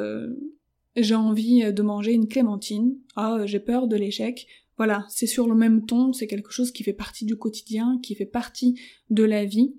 j'ai 0.97 1.15
envie 1.15 1.73
de 1.73 1.83
manger 1.83 2.13
une 2.13 2.29
clémentine, 2.29 2.97
ah 3.17 3.41
j'ai 3.45 3.61
peur 3.61 3.87
de 3.87 3.97
l'échec. 3.97 4.47
Voilà, 4.79 5.05
c'est 5.11 5.27
sur 5.27 5.47
le 5.47 5.55
même 5.55 5.85
ton, 5.85 6.13
c'est 6.13 6.27
quelque 6.27 6.51
chose 6.51 6.73
qui 6.73 6.83
fait 6.83 6.95
partie 6.95 7.27
du 7.27 7.37
quotidien, 7.37 7.99
qui 8.03 8.15
fait 8.15 8.27
partie 8.27 8.81
de 9.11 9.23
la 9.23 9.45
vie, 9.45 9.75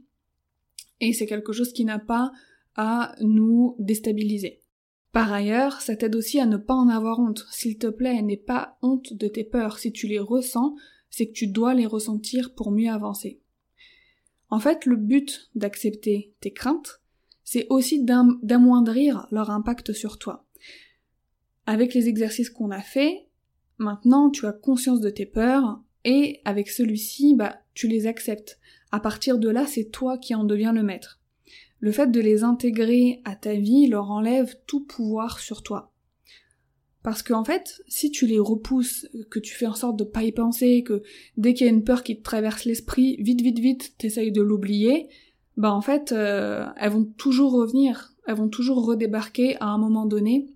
et 0.99 1.13
c'est 1.13 1.25
quelque 1.25 1.51
chose 1.51 1.73
qui 1.73 1.83
n'a 1.83 1.99
pas 1.99 2.31
à 2.75 3.15
nous 3.21 3.75
déstabiliser. 3.79 4.61
Par 5.11 5.31
ailleurs, 5.31 5.81
ça 5.81 5.95
t'aide 5.95 6.15
aussi 6.15 6.39
à 6.39 6.47
ne 6.47 6.57
pas 6.57 6.73
en 6.73 6.89
avoir 6.89 7.19
honte. 7.19 7.45
S'il 7.51 7.77
te 7.77 7.87
plaît, 7.87 8.21
n'aie 8.21 8.35
pas 8.35 8.77
honte 8.81 9.13
de 9.13 9.27
tes 9.27 9.43
peurs. 9.43 9.77
Si 9.77 9.91
tu 9.91 10.07
les 10.07 10.19
ressens, 10.19 10.75
c'est 11.11 11.27
que 11.27 11.33
tu 11.33 11.47
dois 11.47 11.75
les 11.75 11.85
ressentir 11.85 12.55
pour 12.55 12.71
mieux 12.71 12.89
avancer. 12.89 13.39
En 14.49 14.59
fait, 14.59 14.87
le 14.87 14.95
but 14.95 15.51
d'accepter 15.53 16.33
tes 16.39 16.51
craintes, 16.51 17.01
c'est 17.43 17.67
aussi 17.69 18.03
d'amoindrir 18.03 19.27
leur 19.31 19.51
impact 19.51 19.93
sur 19.93 20.17
toi. 20.17 20.47
Avec 21.67 21.93
les 21.93 22.07
exercices 22.07 22.49
qu'on 22.49 22.71
a 22.71 22.81
faits, 22.81 23.27
maintenant 23.77 24.31
tu 24.31 24.47
as 24.47 24.53
conscience 24.53 24.99
de 24.99 25.09
tes 25.09 25.25
peurs 25.25 25.81
et 26.05 26.41
avec 26.45 26.69
celui-ci, 26.69 27.35
bah, 27.35 27.59
tu 27.75 27.87
les 27.87 28.07
acceptes. 28.07 28.59
À 28.91 28.99
partir 28.99 29.37
de 29.37 29.49
là, 29.49 29.67
c'est 29.67 29.91
toi 29.91 30.17
qui 30.17 30.33
en 30.33 30.43
deviens 30.43 30.73
le 30.73 30.83
maître 30.83 31.19
le 31.83 31.91
fait 31.91 32.09
de 32.09 32.21
les 32.21 32.45
intégrer 32.45 33.21
à 33.25 33.35
ta 33.35 33.55
vie 33.55 33.87
leur 33.87 34.09
enlève 34.09 34.55
tout 34.67 34.85
pouvoir 34.85 35.41
sur 35.41 35.63
toi. 35.63 35.91
Parce 37.03 37.23
qu'en 37.23 37.41
en 37.41 37.43
fait, 37.43 37.83
si 37.89 38.09
tu 38.09 38.25
les 38.25 38.39
repousses, 38.39 39.05
que 39.29 39.37
tu 39.37 39.53
fais 39.53 39.65
en 39.65 39.73
sorte 39.73 39.99
de 39.99 40.05
pas 40.05 40.23
y 40.23 40.31
penser, 40.31 40.83
que 40.83 41.03
dès 41.35 41.53
qu'il 41.53 41.67
y 41.67 41.69
a 41.69 41.73
une 41.73 41.83
peur 41.83 42.03
qui 42.03 42.17
te 42.17 42.23
traverse 42.23 42.63
l'esprit, 42.63 43.17
vite, 43.19 43.41
vite, 43.41 43.59
vite, 43.59 43.97
t'essayes 43.97 44.31
de 44.31 44.41
l'oublier, 44.41 45.09
bah 45.57 45.73
en 45.73 45.81
fait, 45.81 46.13
euh, 46.13 46.65
elles 46.77 46.93
vont 46.93 47.03
toujours 47.03 47.51
revenir, 47.51 48.13
elles 48.27 48.37
vont 48.37 48.47
toujours 48.47 48.85
redébarquer 48.85 49.57
à 49.57 49.65
un 49.65 49.77
moment 49.77 50.05
donné, 50.05 50.55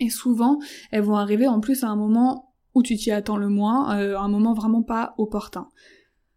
et 0.00 0.10
souvent, 0.10 0.58
elles 0.90 1.04
vont 1.04 1.14
arriver 1.14 1.46
en 1.46 1.60
plus 1.60 1.84
à 1.84 1.90
un 1.90 1.96
moment 1.96 2.56
où 2.74 2.82
tu 2.82 2.96
t'y 2.96 3.12
attends 3.12 3.36
le 3.36 3.48
moins, 3.48 3.96
euh, 4.00 4.18
un 4.18 4.26
moment 4.26 4.54
vraiment 4.54 4.82
pas 4.82 5.14
opportun. 5.16 5.68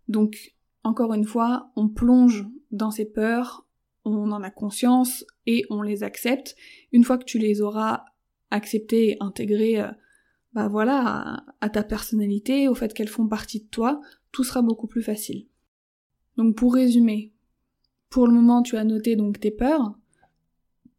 Donc, 0.07 0.53
encore 0.83 1.15
une 1.15 1.25
fois, 1.25 1.71
on 1.75 1.89
plonge 1.89 2.45
dans 2.69 2.91
ces 2.91 3.05
peurs, 3.05 3.62
on 4.05 4.31
en 4.31 4.43
a 4.43 4.49
conscience 4.49 5.25
et 5.45 5.65
on 5.69 5.81
les 5.81 6.03
accepte. 6.03 6.55
Une 6.91 7.03
fois 7.03 7.17
que 7.17 7.25
tu 7.25 7.37
les 7.37 7.61
auras 7.61 8.05
acceptées 8.51 9.11
et 9.11 9.17
intégrées, 9.19 9.79
euh, 9.79 9.91
bah 10.53 10.67
voilà, 10.67 11.43
à, 11.61 11.69
ta 11.69 11.83
personnalité, 11.83 12.67
au 12.67 12.75
fait 12.75 12.93
qu'elles 12.93 13.07
font 13.07 13.27
partie 13.27 13.61
de 13.61 13.67
toi, 13.67 14.01
tout 14.31 14.43
sera 14.43 14.61
beaucoup 14.61 14.87
plus 14.87 15.01
facile. 15.01 15.47
Donc 16.37 16.55
pour 16.55 16.73
résumer, 16.75 17.33
pour 18.09 18.27
le 18.27 18.33
moment 18.33 18.61
tu 18.61 18.77
as 18.77 18.83
noté 18.83 19.15
donc 19.15 19.39
tes 19.39 19.51
peurs, 19.51 19.97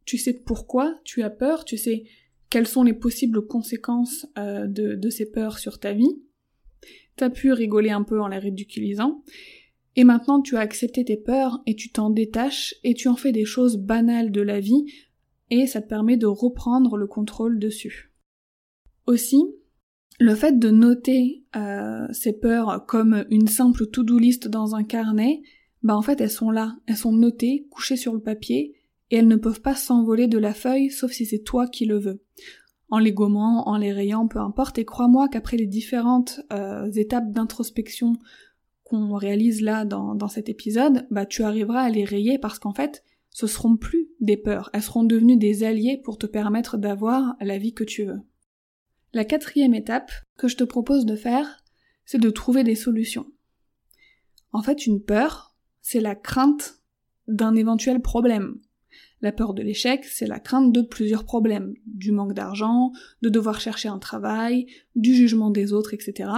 tu 0.05 0.19
sais 0.19 0.33
pourquoi 0.33 0.99
tu 1.05 1.23
as 1.23 1.31
peur, 1.31 1.65
tu 1.65 1.77
sais 1.77 2.05
quelles 2.51 2.67
sont 2.67 2.83
les 2.83 2.93
possibles 2.93 3.47
conséquences 3.47 4.27
euh, 4.39 4.67
de, 4.67 4.95
de 4.95 5.11
ces 5.11 5.31
peurs 5.31 5.59
sur 5.59 5.79
ta 5.79 5.93
vie, 5.93 6.21
t'as 7.17 7.31
pu 7.31 7.53
rigoler 7.53 7.91
un 7.91 8.03
peu 8.03 8.21
en 8.21 8.29
les 8.29 8.39
ridiculisant, 8.39 9.23
et 9.97 10.05
maintenant 10.05 10.41
tu 10.41 10.57
as 10.57 10.61
accepté 10.61 11.05
tes 11.05 11.17
peurs 11.17 11.61
et 11.67 11.75
tu 11.75 11.91
t'en 11.91 12.11
détaches 12.11 12.75
et 12.85 12.95
tu 12.95 13.09
en 13.09 13.17
fais 13.17 13.33
des 13.33 13.45
choses 13.45 13.77
banales 13.77 14.33
de 14.33 14.41
la 14.41 14.61
vie 14.61 14.87
et 15.51 15.67
ça 15.67 15.81
te 15.81 15.89
permet 15.89 16.17
de 16.17 16.27
reprendre 16.27 16.97
le 16.97 17.07
contrôle 17.07 17.59
dessus. 17.59 18.13
Aussi, 19.07 19.45
le 20.19 20.35
fait 20.35 20.59
de 20.59 20.71
noter 20.71 21.45
euh, 21.57 22.07
ces 22.13 22.33
peurs 22.33 22.87
comme 22.87 23.25
une 23.31 23.49
simple 23.49 23.87
to-do 23.87 24.19
list 24.19 24.49
dans 24.49 24.75
un 24.75 24.85
carnet, 24.85 25.43
bah 25.83 25.97
en 25.97 26.03
fait 26.03 26.21
elles 26.21 26.31
sont 26.31 26.51
là, 26.51 26.77
elles 26.87 26.97
sont 26.97 27.13
notées, 27.13 27.67
couchées 27.71 27.97
sur 27.97 28.15
le 28.15 28.21
papier, 28.21 28.75
et 29.11 29.17
elles 29.17 29.29
ne 29.29 29.37
peuvent 29.37 29.61
pas 29.61 29.75
s'envoler 29.75 30.29
de 30.29 30.39
la 30.39 30.55
feuille 30.55 30.91
sauf 30.91 31.13
si 31.13 31.27
c'est 31.27 31.43
toi 31.43 31.67
qui 31.67 31.85
le 31.85 31.99
veux. 31.99 32.23
En 32.91 32.99
les 32.99 33.13
gommant, 33.13 33.69
en 33.69 33.77
les 33.77 33.93
rayant, 33.93 34.29
peu 34.29 34.39
importe, 34.39 34.79
et 34.79 34.85
crois-moi 34.85 35.29
qu'après 35.29 35.57
les 35.57 35.67
différentes 35.67 36.41
euh, 36.53 36.91
étapes 36.93 37.33
d'introspection 37.33 38.15
qu'on 38.85 39.15
réalise 39.15 39.63
là 39.63 39.85
dans, 39.85 40.15
dans 40.15 40.29
cet 40.29 40.49
épisode, 40.49 41.07
bah 41.11 41.27
tu 41.27 41.43
arriveras 41.43 41.83
à 41.83 41.91
les 41.91 42.05
rayer 42.05 42.39
parce 42.39 42.59
qu'en 42.59 42.75
fait, 42.75 43.03
ce 43.31 43.47
seront 43.49 43.77
plus 43.77 44.09
des 44.21 44.37
peurs, 44.37 44.71
elles 44.73 44.83
seront 44.83 45.03
devenues 45.03 45.37
des 45.37 45.65
alliés 45.65 46.01
pour 46.03 46.19
te 46.19 46.27
permettre 46.27 46.79
d'avoir 46.79 47.35
la 47.41 47.59
vie 47.59 47.75
que 47.75 47.83
tu 47.83 48.05
veux. 48.05 48.21
La 49.13 49.25
quatrième 49.25 49.75
étape 49.75 50.13
que 50.37 50.49
je 50.49 50.57
te 50.57 50.65
propose 50.65 51.07
de 51.07 51.17
faire, 51.17 51.65
c'est 52.05 52.21
de 52.21 52.31
trouver 52.31 52.63
des 52.63 52.75
solutions. 52.75 53.27
En 54.53 54.63
fait, 54.63 54.87
une 54.87 55.03
peur, 55.03 55.57
c'est 55.83 56.01
la 56.01 56.15
crainte 56.15 56.81
d'un 57.27 57.57
éventuel 57.57 58.01
problème. 58.01 58.61
La 59.21 59.33
peur 59.33 59.55
de 59.55 59.63
l'échec, 59.63 60.05
c'est 60.05 60.27
la 60.27 60.39
crainte 60.39 60.73
de 60.73 60.83
plusieurs 60.83 61.25
problèmes, 61.25 61.75
du 61.87 62.13
manque 62.13 62.35
d'argent, 62.35 62.93
de 63.23 63.29
devoir 63.29 63.61
chercher 63.61 63.89
un 63.89 63.99
travail, 63.99 64.67
du 64.95 65.15
jugement 65.15 65.51
des 65.51 65.73
autres, 65.73 65.95
etc. 65.95 66.31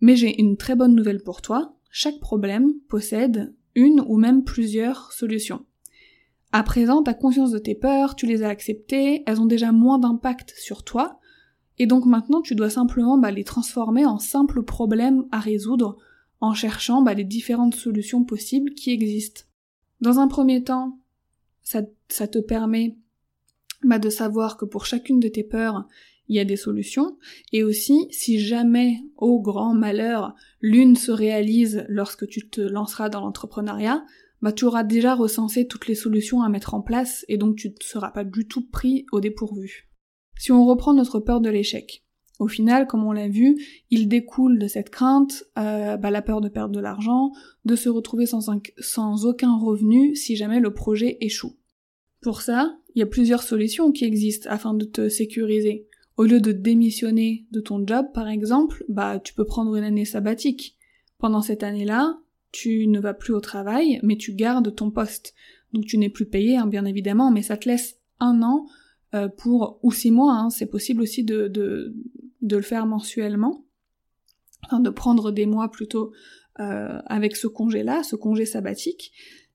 Mais 0.00 0.16
j'ai 0.16 0.40
une 0.40 0.56
très 0.56 0.74
bonne 0.74 0.94
nouvelle 0.94 1.22
pour 1.22 1.42
toi, 1.42 1.76
chaque 1.90 2.20
problème 2.20 2.72
possède 2.88 3.54
une 3.74 4.02
ou 4.06 4.16
même 4.16 4.44
plusieurs 4.44 5.12
solutions. 5.12 5.64
À 6.52 6.62
présent, 6.62 7.02
tu 7.02 7.10
as 7.10 7.14
conscience 7.14 7.52
de 7.52 7.58
tes 7.58 7.74
peurs, 7.74 8.16
tu 8.16 8.26
les 8.26 8.42
as 8.42 8.48
acceptées, 8.48 9.22
elles 9.26 9.40
ont 9.40 9.46
déjà 9.46 9.72
moins 9.72 9.98
d'impact 9.98 10.54
sur 10.56 10.82
toi, 10.82 11.20
et 11.78 11.86
donc 11.86 12.06
maintenant 12.06 12.42
tu 12.42 12.54
dois 12.54 12.70
simplement 12.70 13.18
bah, 13.18 13.30
les 13.30 13.44
transformer 13.44 14.04
en 14.04 14.18
simples 14.18 14.62
problèmes 14.62 15.26
à 15.30 15.38
résoudre 15.38 15.96
en 16.40 16.54
cherchant 16.54 17.02
bah, 17.02 17.14
les 17.14 17.24
différentes 17.24 17.74
solutions 17.74 18.24
possibles 18.24 18.74
qui 18.74 18.90
existent. 18.90 19.42
Dans 20.00 20.18
un 20.18 20.28
premier 20.28 20.64
temps, 20.64 20.98
ça, 21.62 21.82
ça 22.08 22.26
te 22.26 22.38
permet 22.38 22.96
bah, 23.84 23.98
de 23.98 24.10
savoir 24.10 24.56
que 24.56 24.64
pour 24.64 24.86
chacune 24.86 25.20
de 25.20 25.28
tes 25.28 25.44
peurs, 25.44 25.86
il 26.30 26.36
y 26.36 26.40
a 26.40 26.44
des 26.44 26.56
solutions, 26.56 27.18
et 27.52 27.64
aussi 27.64 28.06
si 28.12 28.38
jamais, 28.38 29.00
au 29.16 29.40
grand 29.40 29.74
malheur, 29.74 30.36
l'une 30.60 30.94
se 30.94 31.10
réalise 31.10 31.84
lorsque 31.88 32.26
tu 32.28 32.48
te 32.48 32.60
lanceras 32.60 33.08
dans 33.08 33.20
l'entrepreneuriat, 33.20 34.06
bah 34.40 34.52
tu 34.52 34.64
auras 34.64 34.84
déjà 34.84 35.16
recensé 35.16 35.66
toutes 35.66 35.88
les 35.88 35.96
solutions 35.96 36.40
à 36.42 36.48
mettre 36.48 36.74
en 36.74 36.82
place, 36.82 37.24
et 37.28 37.36
donc 37.36 37.56
tu 37.56 37.70
ne 37.70 37.74
seras 37.80 38.12
pas 38.12 38.22
du 38.22 38.46
tout 38.46 38.64
pris 38.64 39.06
au 39.10 39.18
dépourvu. 39.18 39.90
Si 40.38 40.52
on 40.52 40.64
reprend 40.64 40.94
notre 40.94 41.18
peur 41.18 41.40
de 41.40 41.50
l'échec, 41.50 42.04
au 42.38 42.46
final, 42.46 42.86
comme 42.86 43.04
on 43.04 43.12
l'a 43.12 43.28
vu, 43.28 43.60
il 43.90 44.06
découle 44.06 44.60
de 44.60 44.68
cette 44.68 44.88
crainte 44.88 45.42
euh, 45.58 45.96
bah, 45.96 46.12
la 46.12 46.22
peur 46.22 46.40
de 46.40 46.48
perdre 46.48 46.74
de 46.74 46.80
l'argent, 46.80 47.32
de 47.64 47.74
se 47.74 47.88
retrouver 47.88 48.26
sans, 48.26 48.48
sans 48.78 49.26
aucun 49.26 49.58
revenu 49.58 50.14
si 50.14 50.36
jamais 50.36 50.60
le 50.60 50.72
projet 50.72 51.18
échoue. 51.20 51.56
Pour 52.22 52.40
ça, 52.40 52.78
il 52.94 53.00
y 53.00 53.02
a 53.02 53.06
plusieurs 53.06 53.42
solutions 53.42 53.90
qui 53.90 54.04
existent 54.04 54.48
afin 54.48 54.74
de 54.74 54.84
te 54.84 55.08
sécuriser. 55.08 55.88
Au 56.20 56.24
lieu 56.24 56.38
de 56.38 56.52
démissionner 56.52 57.46
de 57.50 57.60
ton 57.60 57.82
job, 57.86 58.08
par 58.12 58.28
exemple, 58.28 58.84
bah, 58.90 59.18
tu 59.20 59.32
peux 59.32 59.46
prendre 59.46 59.74
une 59.74 59.84
année 59.84 60.04
sabbatique. 60.04 60.76
Pendant 61.16 61.40
cette 61.40 61.62
année-là, 61.62 62.18
tu 62.52 62.86
ne 62.88 63.00
vas 63.00 63.14
plus 63.14 63.32
au 63.32 63.40
travail, 63.40 63.98
mais 64.02 64.18
tu 64.18 64.34
gardes 64.34 64.74
ton 64.74 64.90
poste. 64.90 65.32
Donc 65.72 65.86
tu 65.86 65.96
n'es 65.96 66.10
plus 66.10 66.26
payé, 66.26 66.58
hein, 66.58 66.66
bien 66.66 66.84
évidemment, 66.84 67.30
mais 67.30 67.40
ça 67.40 67.56
te 67.56 67.66
laisse 67.66 67.96
un 68.18 68.42
an 68.42 68.66
euh, 69.14 69.28
pour, 69.28 69.80
ou 69.82 69.92
six 69.92 70.10
mois, 70.10 70.34
hein, 70.34 70.50
c'est 70.50 70.66
possible 70.66 71.00
aussi 71.00 71.24
de, 71.24 71.50
le 72.42 72.60
faire 72.60 72.84
mensuellement, 72.84 73.64
enfin 74.66 74.80
de 74.80 74.90
prendre 74.90 75.30
des 75.30 75.46
mois 75.46 75.70
plutôt 75.70 76.12
euh, 76.58 77.00
avec 77.06 77.34
ce 77.34 77.46
congé-là, 77.46 78.02
ce 78.02 78.14
congé 78.14 78.44
sabbatique. 78.44 79.10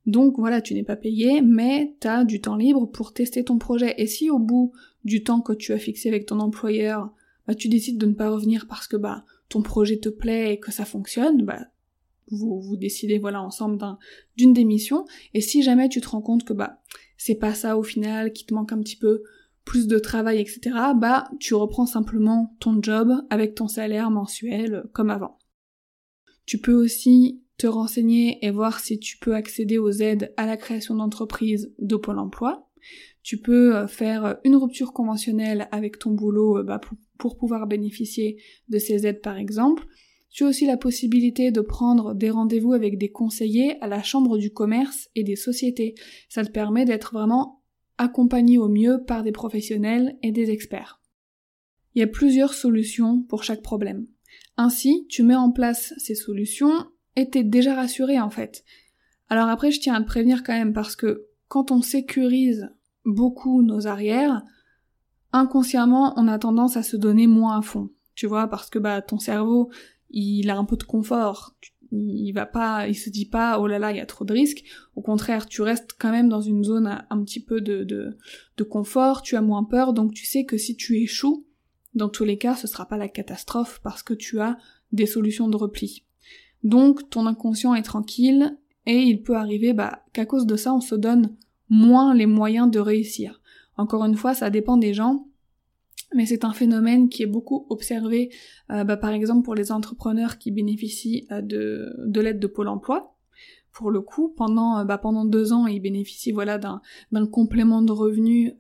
Donc 0.08 0.40
voilà, 0.40 0.62
tu 0.62 0.74
n'es 0.74 0.84
pas 0.84 0.96
payé, 0.96 1.44
mais 1.44 1.96
tu 2.02 2.08
as 2.08 2.26
du 2.26 2.42
temps 2.42 2.56
libre 2.56 2.88
pour 2.88 3.14
tester 3.14 3.44
ton 3.44 3.60
projet. 3.60 3.94
Et 3.98 4.08
si 4.08 4.32
au 4.32 4.40
bout 4.40 4.74
du 5.06 5.24
temps 5.24 5.40
que 5.40 5.54
tu 5.54 5.72
as 5.72 5.78
fixé 5.78 6.10
avec 6.10 6.26
ton 6.26 6.40
employeur, 6.40 7.12
bah, 7.48 7.56
tu 7.56 7.70
décides 7.70 7.98
de 7.98 8.08
ne 8.08 8.14
pas 8.14 8.30
revenir 8.30 8.66
parce 8.68 8.88
que 8.88 8.98
bah 8.98 9.24
ton 9.48 9.62
projet 9.62 9.98
te 9.98 10.10
plaît 10.10 10.54
et 10.54 10.60
que 10.60 10.72
ça 10.72 10.84
fonctionne, 10.84 11.46
bah 11.46 11.68
vous, 12.32 12.76
décidez 12.76 13.20
voilà 13.20 13.42
ensemble 13.42 13.78
d'une 14.36 14.52
démission. 14.52 15.06
Et 15.36 15.42
si 15.42 15.62
jamais 15.62 15.90
tu 15.90 16.02
te 16.02 16.10
rends 16.10 16.24
compte 16.24 16.44
que 16.44 16.54
bah 16.54 16.82
c'est 17.18 17.36
pas 17.36 17.54
ça 17.54 17.78
au 17.78 17.84
final, 17.84 18.34
qui 18.34 18.46
te 18.46 18.54
manque 18.54 18.74
un 18.74 18.80
petit 18.80 18.98
peu 18.98 19.24
plus 19.64 19.88
de 19.88 20.00
travail, 20.00 20.40
etc., 20.40 20.60
bah 20.96 21.30
tu 21.40 21.54
reprends 21.54 21.86
simplement 21.86 22.56
ton 22.60 22.82
job 22.82 23.14
avec 23.30 23.56
ton 23.56 23.68
salaire 23.68 24.10
mensuel 24.10 24.84
comme 24.92 25.12
avant. 25.12 25.38
Tu 26.48 26.58
peux 26.58 26.74
aussi 26.74 27.42
te 27.58 27.68
renseigner 27.68 28.44
et 28.46 28.52
voir 28.52 28.80
si 28.80 29.00
tu 29.00 29.18
peux 29.18 29.36
accéder 29.36 29.78
aux 29.78 29.92
aides 29.92 30.34
à 30.36 30.46
la 30.46 30.58
création 30.58 30.96
d'entreprise 30.96 31.74
de 31.80 31.96
Pôle 31.96 32.20
emploi. 32.20 32.70
Tu 33.26 33.40
peux 33.40 33.76
euh, 33.76 33.88
faire 33.88 34.38
une 34.44 34.56
rupture 34.56 34.94
conventionnelle 34.94 35.68
avec 35.72 35.98
ton 35.98 36.12
boulot 36.12 36.60
euh, 36.60 36.64
bah, 36.64 36.78
pour, 36.78 36.96
pour 37.18 37.38
pouvoir 37.38 37.66
bénéficier 37.66 38.40
de 38.70 38.78
ces 38.78 39.08
aides 39.08 39.22
par 39.22 39.38
exemple. 39.38 39.88
Tu 40.30 40.44
as 40.44 40.48
aussi 40.48 40.68
la 40.68 40.78
possibilité 40.78 41.50
de 41.50 41.62
prendre 41.62 42.14
des 42.14 42.30
rendez-vous 42.30 42.74
avec 42.74 43.00
des 43.00 43.10
conseillers 43.10 43.82
à 43.82 43.88
la 43.88 44.04
chambre 44.04 44.38
du 44.38 44.54
commerce 44.54 45.10
et 45.16 45.24
des 45.24 45.36
sociétés. 45.36 45.96
Ça 46.30 46.46
te 46.46 46.52
permet 46.52 46.86
d'être 46.86 47.14
vraiment 47.14 47.64
accompagné 47.98 48.60
au 48.60 48.70
mieux 48.70 49.04
par 49.08 49.24
des 49.24 49.32
professionnels 49.32 50.20
et 50.22 50.32
des 50.32 50.52
experts. 50.52 51.02
Il 51.96 52.02
y 52.02 52.04
a 52.04 52.08
plusieurs 52.08 52.54
solutions 52.54 53.24
pour 53.24 53.44
chaque 53.44 53.64
problème. 53.64 54.06
Ainsi, 54.56 55.08
tu 55.10 55.24
mets 55.24 55.34
en 55.34 55.52
place 55.52 55.96
ces 55.98 56.14
solutions 56.14 56.86
et 57.16 57.28
t'es 57.32 57.44
déjà 57.44 57.74
rassuré 57.74 58.20
en 58.20 58.30
fait. 58.30 58.64
Alors 59.30 59.48
après, 59.48 59.72
je 59.72 59.80
tiens 59.80 59.96
à 59.96 60.02
te 60.02 60.06
prévenir 60.06 60.44
quand 60.44 60.54
même 60.54 60.74
parce 60.74 60.96
que 60.96 61.26
quand 61.48 61.72
on 61.72 61.82
sécurise 61.82 62.70
beaucoup 63.06 63.62
nos 63.62 63.88
arrières, 63.88 64.44
inconsciemment, 65.32 66.14
on 66.18 66.28
a 66.28 66.40
tendance 66.40 66.78
à 66.78 66.84
se 66.84 66.98
donner 66.98 67.28
moins 67.28 67.60
à 67.60 67.62
fond. 67.62 67.90
Tu 68.16 68.28
vois, 68.28 68.48
parce 68.48 68.70
que 68.70 68.80
bah 68.80 69.02
ton 69.02 69.20
cerveau, 69.20 69.70
il 70.10 70.50
a 70.50 70.58
un 70.58 70.66
peu 70.66 70.78
de 70.78 70.84
confort. 70.84 71.56
Il 71.92 72.32
va 72.34 72.46
pas, 72.46 72.88
il 72.88 72.96
se 72.96 73.10
dit 73.10 73.28
pas, 73.28 73.60
oh 73.60 73.68
là 73.68 73.78
là, 73.78 73.92
il 73.92 73.98
y 73.98 74.02
a 74.02 74.06
trop 74.06 74.26
de 74.26 74.34
risques. 74.34 74.64
Au 74.96 75.02
contraire, 75.02 75.46
tu 75.46 75.62
restes 75.62 75.92
quand 75.98 76.12
même 76.12 76.30
dans 76.30 76.42
une 76.42 76.64
zone 76.64 77.06
un 77.10 77.24
petit 77.24 77.40
peu 77.44 77.62
de, 77.62 77.84
de, 77.84 78.18
de 78.58 78.64
confort, 78.64 79.22
tu 79.22 79.36
as 79.36 79.42
moins 79.42 79.64
peur, 79.64 79.94
donc 79.94 80.14
tu 80.14 80.26
sais 80.26 80.46
que 80.46 80.58
si 80.58 80.76
tu 80.76 80.98
échoues, 80.98 81.46
dans 81.94 82.10
tous 82.10 82.26
les 82.26 82.38
cas, 82.38 82.56
ce 82.56 82.68
sera 82.68 82.88
pas 82.88 82.98
la 82.98 83.08
catastrophe 83.08 83.80
parce 83.84 84.04
que 84.04 84.14
tu 84.14 84.40
as 84.40 84.58
des 84.92 85.06
solutions 85.06 85.48
de 85.48 85.56
repli. 85.56 86.04
Donc, 86.64 87.10
ton 87.10 87.28
inconscient 87.28 87.76
est 87.76 87.84
tranquille 87.84 88.58
et 88.86 88.98
il 88.98 89.22
peut 89.22 89.36
arriver, 89.36 89.74
bah, 89.74 90.04
qu'à 90.12 90.26
cause 90.26 90.46
de 90.46 90.56
ça, 90.56 90.74
on 90.74 90.82
se 90.82 90.96
donne 90.96 91.36
moins 91.70 92.14
les 92.14 92.26
moyens 92.26 92.70
de 92.70 92.80
réussir. 92.80 93.42
Encore 93.78 94.06
une 94.06 94.16
fois, 94.16 94.34
ça 94.34 94.50
dépend 94.50 94.78
des 94.78 94.94
gens 94.94 95.28
mais 96.14 96.26
c'est 96.26 96.46
un 96.46 96.54
phénomène 96.54 97.10
qui 97.10 97.24
est 97.24 97.28
beaucoup 97.28 97.66
observé, 97.70 98.32
euh, 98.72 98.84
bah, 98.84 98.98
par 98.98 99.12
exemple 99.12 99.44
pour 99.44 99.56
les 99.56 99.72
entrepreneurs 99.72 100.38
qui 100.38 100.52
bénéficient 100.52 101.28
euh, 101.32 101.42
de, 101.42 101.94
de 102.06 102.22
l'aide 102.22 102.40
de 102.40 102.48
Pôle 102.48 102.68
Emploi. 102.68 103.16
Pour 103.74 103.92
le 103.92 104.02
coup, 104.02 104.30
pendant, 104.30 104.80
euh, 104.80 104.84
bah, 104.86 104.98
pendant 104.98 105.26
deux 105.26 105.52
ans, 105.52 105.68
ils 105.68 105.82
bénéficient 105.82 106.32
voilà 106.32 106.58
d'un, 106.58 106.82
complément 107.32 107.82
de 107.82 107.92
revenus, 107.92 108.54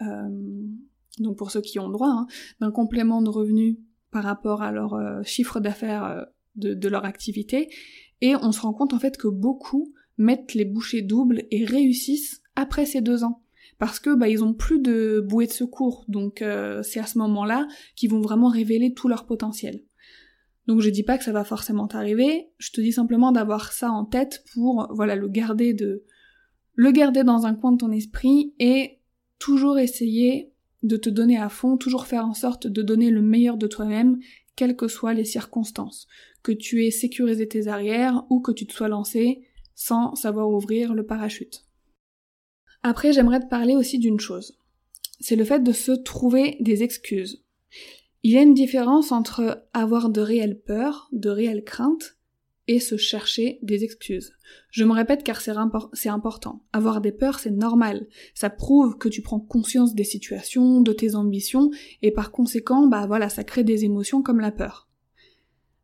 donc 1.19 1.37
pour 1.37 1.51
ceux 1.51 1.61
qui 1.61 1.79
ont 1.79 1.89
droit, 1.89 2.09
hein, 2.09 2.27
d'un 2.59 2.71
complément 2.71 3.21
de 3.21 3.29
revenus 3.29 3.77
par 4.11 4.23
rapport 4.23 4.61
à 4.61 4.71
leur 4.71 4.97
chiffre 5.23 5.59
d'affaires 5.59 6.25
de 6.55 6.89
leur 6.89 7.05
activité, 7.05 7.69
et 8.21 8.35
on 8.35 8.51
se 8.51 8.61
rend 8.61 8.73
compte 8.73 8.93
en 8.93 8.99
fait 8.99 9.17
que 9.17 9.27
beaucoup 9.27 9.93
mettent 10.17 10.53
les 10.53 10.65
bouchées 10.65 11.01
doubles 11.01 11.43
et 11.51 11.65
réussissent 11.65 12.41
après 12.55 12.85
ces 12.85 13.01
deux 13.01 13.23
ans 13.23 13.41
parce 13.77 13.99
que 13.99 14.15
bah 14.15 14.29
ils 14.29 14.43
ont 14.43 14.53
plus 14.53 14.79
de 14.79 15.19
bouée 15.25 15.47
de 15.47 15.51
secours, 15.51 16.05
donc 16.07 16.41
euh, 16.41 16.81
c'est 16.83 16.99
à 16.99 17.05
ce 17.05 17.17
moment-là 17.17 17.67
qu'ils 17.95 18.09
vont 18.09 18.21
vraiment 18.21 18.47
révéler 18.47 18.93
tout 18.93 19.07
leur 19.07 19.25
potentiel. 19.25 19.81
Donc 20.67 20.81
je 20.81 20.89
dis 20.89 21.03
pas 21.03 21.17
que 21.17 21.23
ça 21.23 21.31
va 21.31 21.43
forcément 21.43 21.87
t'arriver, 21.87 22.49
je 22.57 22.71
te 22.71 22.81
dis 22.81 22.91
simplement 22.91 23.31
d'avoir 23.31 23.71
ça 23.71 23.91
en 23.91 24.05
tête 24.05 24.43
pour 24.53 24.87
voilà 24.91 25.15
le 25.15 25.27
garder 25.27 25.73
de 25.73 26.03
le 26.75 26.91
garder 26.91 27.23
dans 27.23 27.45
un 27.45 27.53
coin 27.53 27.71
de 27.71 27.77
ton 27.77 27.91
esprit 27.91 28.53
et 28.59 28.99
toujours 29.39 29.77
essayer 29.77 30.51
de 30.83 30.97
te 30.97 31.09
donner 31.09 31.37
à 31.37 31.49
fond, 31.49 31.77
toujours 31.77 32.05
faire 32.05 32.25
en 32.25 32.33
sorte 32.33 32.67
de 32.67 32.81
donner 32.81 33.09
le 33.09 33.21
meilleur 33.21 33.57
de 33.57 33.67
toi-même, 33.67 34.19
quelles 34.55 34.75
que 34.75 34.87
soient 34.87 35.13
les 35.13 35.25
circonstances, 35.25 36.07
que 36.43 36.51
tu 36.51 36.85
aies 36.85 36.91
sécurisé 36.91 37.47
tes 37.47 37.67
arrières 37.67 38.25
ou 38.29 38.39
que 38.39 38.51
tu 38.51 38.65
te 38.67 38.73
sois 38.73 38.87
lancé 38.87 39.41
sans 39.73 40.15
savoir 40.15 40.49
ouvrir 40.49 40.93
le 40.93 41.05
parachute. 41.05 41.65
Après, 42.88 43.13
j'aimerais 43.13 43.39
te 43.39 43.48
parler 43.48 43.76
aussi 43.76 43.98
d'une 43.98 44.19
chose. 44.19 44.60
C'est 45.19 45.36
le 45.36 45.43
fait 45.43 45.63
de 45.63 45.71
se 45.71 45.91
trouver 45.91 46.56
des 46.60 46.84
excuses. 46.84 47.43
Il 48.21 48.30
y 48.30 48.38
a 48.38 48.43
une 48.43 48.54
différence 48.54 49.12
entre 49.12 49.65
avoir 49.74 50.10
de 50.10 50.21
réelles 50.21 50.62
peurs, 50.62 51.10
de 51.12 51.32
réelles 51.32 51.63
craintes, 51.63 52.19
et 52.67 52.80
se 52.80 52.95
chercher 52.95 53.58
des 53.63 53.84
excuses. 53.84 54.34
Je 54.69 54.84
me 54.84 54.93
répète 54.93 55.24
car 55.24 55.41
c'est 55.41 56.10
important. 56.10 56.63
Avoir 56.74 57.02
des 57.02 57.12
peurs, 57.12 57.39
c'est 57.39 57.50
normal. 57.50 58.06
Ça 58.36 58.52
prouve 58.52 59.00
que 59.00 59.10
tu 59.10 59.24
prends 59.24 59.39
conscience 59.39 59.95
des 59.95 60.04
situations, 60.04 60.82
de 60.82 60.93
tes 60.93 61.15
ambitions, 61.15 61.71
et 62.04 62.12
par 62.12 62.32
conséquent, 62.32 62.86
bah 62.86 63.08
voilà, 63.08 63.30
ça 63.30 63.43
crée 63.43 63.63
des 63.63 63.84
émotions 63.84 64.21
comme 64.21 64.39
la 64.39 64.52
peur. 64.52 64.89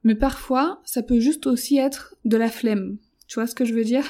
Mais 0.04 0.14
parfois, 0.14 0.84
ça 0.86 1.02
peut 1.02 1.20
juste 1.20 1.48
aussi 1.48 1.80
être 1.80 2.16
de 2.26 2.38
la 2.38 2.52
flemme. 2.52 3.00
Tu 3.28 3.40
vois 3.40 3.48
ce 3.48 3.56
que 3.56 3.66
je 3.66 3.74
veux 3.74 3.86
dire? 3.86 4.06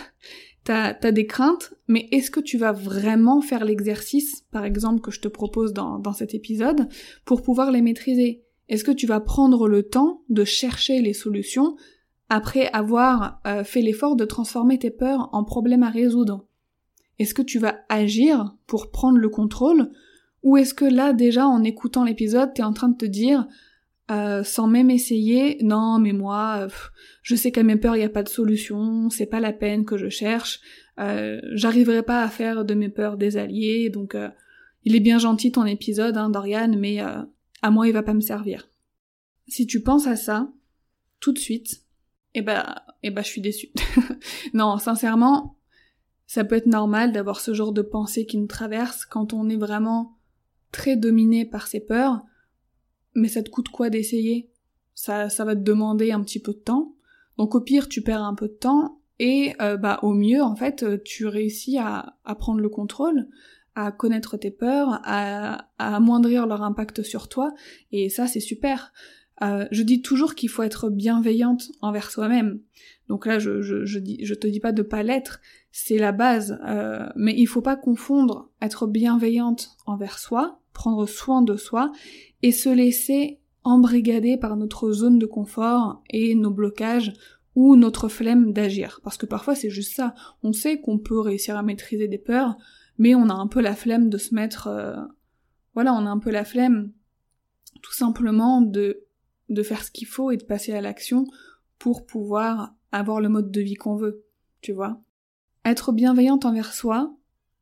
T'as 0.63 0.95
as 1.01 1.11
des 1.11 1.25
craintes, 1.25 1.73
mais 1.87 2.07
est-ce 2.11 2.29
que 2.29 2.39
tu 2.39 2.57
vas 2.57 2.71
vraiment 2.71 3.41
faire 3.41 3.65
l'exercice, 3.65 4.43
par 4.51 4.63
exemple, 4.63 5.01
que 5.01 5.11
je 5.11 5.19
te 5.19 5.27
propose 5.27 5.73
dans, 5.73 5.97
dans 5.97 6.13
cet 6.13 6.35
épisode, 6.35 6.87
pour 7.25 7.41
pouvoir 7.41 7.71
les 7.71 7.81
maîtriser? 7.81 8.43
Est-ce 8.69 8.83
que 8.83 8.91
tu 8.91 9.07
vas 9.07 9.19
prendre 9.19 9.67
le 9.67 9.83
temps 9.83 10.21
de 10.29 10.43
chercher 10.43 11.01
les 11.01 11.13
solutions 11.13 11.75
après 12.29 12.69
avoir 12.71 13.41
euh, 13.45 13.63
fait 13.63 13.81
l'effort 13.81 14.15
de 14.15 14.23
transformer 14.23 14.79
tes 14.79 14.91
peurs 14.91 15.29
en 15.33 15.43
problèmes 15.43 15.83
à 15.83 15.89
résoudre? 15.89 16.45
Est-ce 17.19 17.33
que 17.33 17.41
tu 17.41 17.59
vas 17.59 17.79
agir 17.89 18.55
pour 18.67 18.91
prendre 18.91 19.17
le 19.17 19.29
contrôle? 19.29 19.91
Ou 20.43 20.57
est-ce 20.57 20.73
que 20.73 20.85
là 20.85 21.11
déjà 21.11 21.45
en 21.45 21.63
écoutant 21.63 22.03
l'épisode 22.03 22.53
t'es 22.53 22.63
en 22.63 22.73
train 22.73 22.89
de 22.89 22.97
te 22.97 23.05
dire 23.05 23.47
euh, 24.11 24.43
sans 24.43 24.67
même 24.67 24.89
essayer. 24.89 25.57
Non, 25.63 25.97
mais 25.99 26.11
moi, 26.13 26.67
je 27.23 27.35
sais 27.35 27.51
qu'à 27.51 27.63
mes 27.63 27.77
peurs, 27.77 27.95
il 27.95 27.99
n'y 27.99 28.05
a 28.05 28.09
pas 28.09 28.23
de 28.23 28.29
solution, 28.29 29.09
c'est 29.09 29.25
pas 29.25 29.39
la 29.39 29.53
peine 29.53 29.85
que 29.85 29.97
je 29.97 30.09
cherche, 30.09 30.59
euh, 30.99 31.39
j'arriverai 31.53 32.03
pas 32.03 32.21
à 32.21 32.29
faire 32.29 32.65
de 32.65 32.73
mes 32.73 32.89
peurs 32.89 33.17
des 33.17 33.37
alliés, 33.37 33.89
donc 33.89 34.13
euh, 34.15 34.29
il 34.83 34.95
est 34.95 34.99
bien 34.99 35.17
gentil 35.17 35.51
ton 35.51 35.65
épisode, 35.65 36.17
hein, 36.17 36.29
Dorian, 36.29 36.75
mais 36.77 36.99
à 36.99 37.71
moi, 37.71 37.87
il 37.87 37.93
va 37.93 38.03
pas 38.03 38.13
me 38.13 38.21
servir. 38.21 38.69
Si 39.47 39.65
tu 39.65 39.81
penses 39.81 40.07
à 40.07 40.15
ça, 40.15 40.51
tout 41.19 41.31
de 41.31 41.39
suite, 41.39 41.83
eh 42.33 42.41
ben, 42.41 42.75
eh 43.03 43.11
ben, 43.11 43.21
je 43.21 43.27
suis 43.27 43.41
déçue. 43.41 43.69
non, 44.53 44.77
sincèrement, 44.77 45.57
ça 46.25 46.43
peut 46.43 46.55
être 46.55 46.67
normal 46.67 47.11
d'avoir 47.11 47.39
ce 47.39 47.53
genre 47.53 47.73
de 47.73 47.81
pensée 47.81 48.25
qui 48.25 48.37
nous 48.37 48.47
traverse 48.47 49.05
quand 49.05 49.33
on 49.33 49.49
est 49.49 49.57
vraiment 49.57 50.17
très 50.71 50.95
dominé 50.95 51.45
par 51.45 51.67
ses 51.67 51.79
peurs, 51.81 52.21
mais 53.15 53.27
ça 53.27 53.43
te 53.43 53.49
coûte 53.49 53.69
quoi 53.69 53.89
d'essayer? 53.89 54.49
Ça, 54.93 55.29
ça 55.29 55.45
va 55.45 55.55
te 55.55 55.61
demander 55.61 56.11
un 56.11 56.21
petit 56.21 56.39
peu 56.39 56.53
de 56.53 56.59
temps. 56.59 56.95
Donc 57.37 57.55
au 57.55 57.61
pire, 57.61 57.89
tu 57.89 58.01
perds 58.01 58.23
un 58.23 58.35
peu 58.35 58.47
de 58.47 58.53
temps 58.53 58.99
et 59.19 59.53
euh, 59.61 59.77
bah 59.77 59.99
au 60.01 60.13
mieux, 60.13 60.41
en 60.41 60.55
fait, 60.55 61.03
tu 61.03 61.27
réussis 61.27 61.77
à, 61.77 62.17
à 62.25 62.35
prendre 62.35 62.59
le 62.59 62.69
contrôle, 62.69 63.27
à 63.75 63.91
connaître 63.91 64.37
tes 64.37 64.51
peurs, 64.51 64.99
à, 65.03 65.67
à 65.77 65.95
amoindrir 65.95 66.45
leur 66.45 66.61
impact 66.61 67.03
sur 67.03 67.29
toi, 67.29 67.53
et 67.91 68.09
ça 68.09 68.27
c'est 68.27 68.39
super. 68.39 68.91
Euh, 69.43 69.65
je 69.71 69.83
dis 69.83 70.01
toujours 70.01 70.35
qu'il 70.35 70.49
faut 70.49 70.63
être 70.63 70.89
bienveillante 70.89 71.71
envers 71.81 72.11
soi-même. 72.11 72.59
Donc 73.07 73.25
là, 73.25 73.39
je, 73.39 73.61
je, 73.61 73.99
dis, 73.99 74.17
te 74.17 74.47
dis 74.47 74.59
pas 74.59 74.71
de 74.71 74.83
pas 74.83 75.03
l'être, 75.03 75.41
c'est 75.71 75.97
la 75.97 76.11
base. 76.11 76.59
Euh, 76.65 77.07
mais 77.15 77.33
il 77.35 77.47
faut 77.47 77.61
pas 77.61 77.75
confondre 77.75 78.51
être 78.61 78.87
bienveillante 78.87 79.71
envers 79.85 80.19
soi, 80.19 80.59
prendre 80.73 81.07
soin 81.07 81.41
de 81.41 81.57
soi, 81.57 81.91
et 82.43 82.51
se 82.51 82.69
laisser 82.69 83.39
embrigader 83.63 84.37
par 84.37 84.55
notre 84.57 84.91
zone 84.91 85.19
de 85.19 85.25
confort 85.25 86.01
et 86.09 86.35
nos 86.35 86.51
blocages 86.51 87.13
ou 87.55 87.75
notre 87.75 88.07
flemme 88.07 88.53
d'agir. 88.53 89.01
Parce 89.03 89.17
que 89.17 89.25
parfois 89.25 89.55
c'est 89.55 89.69
juste 89.69 89.95
ça. 89.95 90.15
On 90.41 90.53
sait 90.53 90.79
qu'on 90.79 90.97
peut 90.97 91.19
réussir 91.19 91.57
à 91.57 91.63
maîtriser 91.63 92.07
des 92.07 92.17
peurs, 92.17 92.57
mais 92.97 93.13
on 93.13 93.29
a 93.29 93.33
un 93.33 93.47
peu 93.47 93.61
la 93.61 93.75
flemme 93.75 94.09
de 94.09 94.17
se 94.17 94.33
mettre... 94.33 94.67
Euh, 94.67 94.95
voilà, 95.73 95.93
on 95.93 96.05
a 96.05 96.09
un 96.09 96.19
peu 96.19 96.31
la 96.31 96.45
flemme 96.45 96.91
tout 97.81 97.93
simplement 97.93 98.61
de, 98.61 99.05
de 99.51 99.63
faire 99.63 99.83
ce 99.83 99.91
qu'il 99.91 100.07
faut 100.07 100.31
et 100.31 100.37
de 100.37 100.43
passer 100.43 100.73
à 100.73 100.81
l'action 100.81 101.25
pour 101.79 102.05
pouvoir 102.05 102.75
avoir 102.91 103.21
le 103.21 103.29
mode 103.29 103.51
de 103.51 103.61
vie 103.61 103.75
qu'on 103.75 103.95
veut, 103.95 104.23
tu 104.61 104.71
vois. 104.71 105.01
Être 105.65 105.91
bienveillante 105.91 106.45
envers 106.45 106.73
soi, 106.73 107.15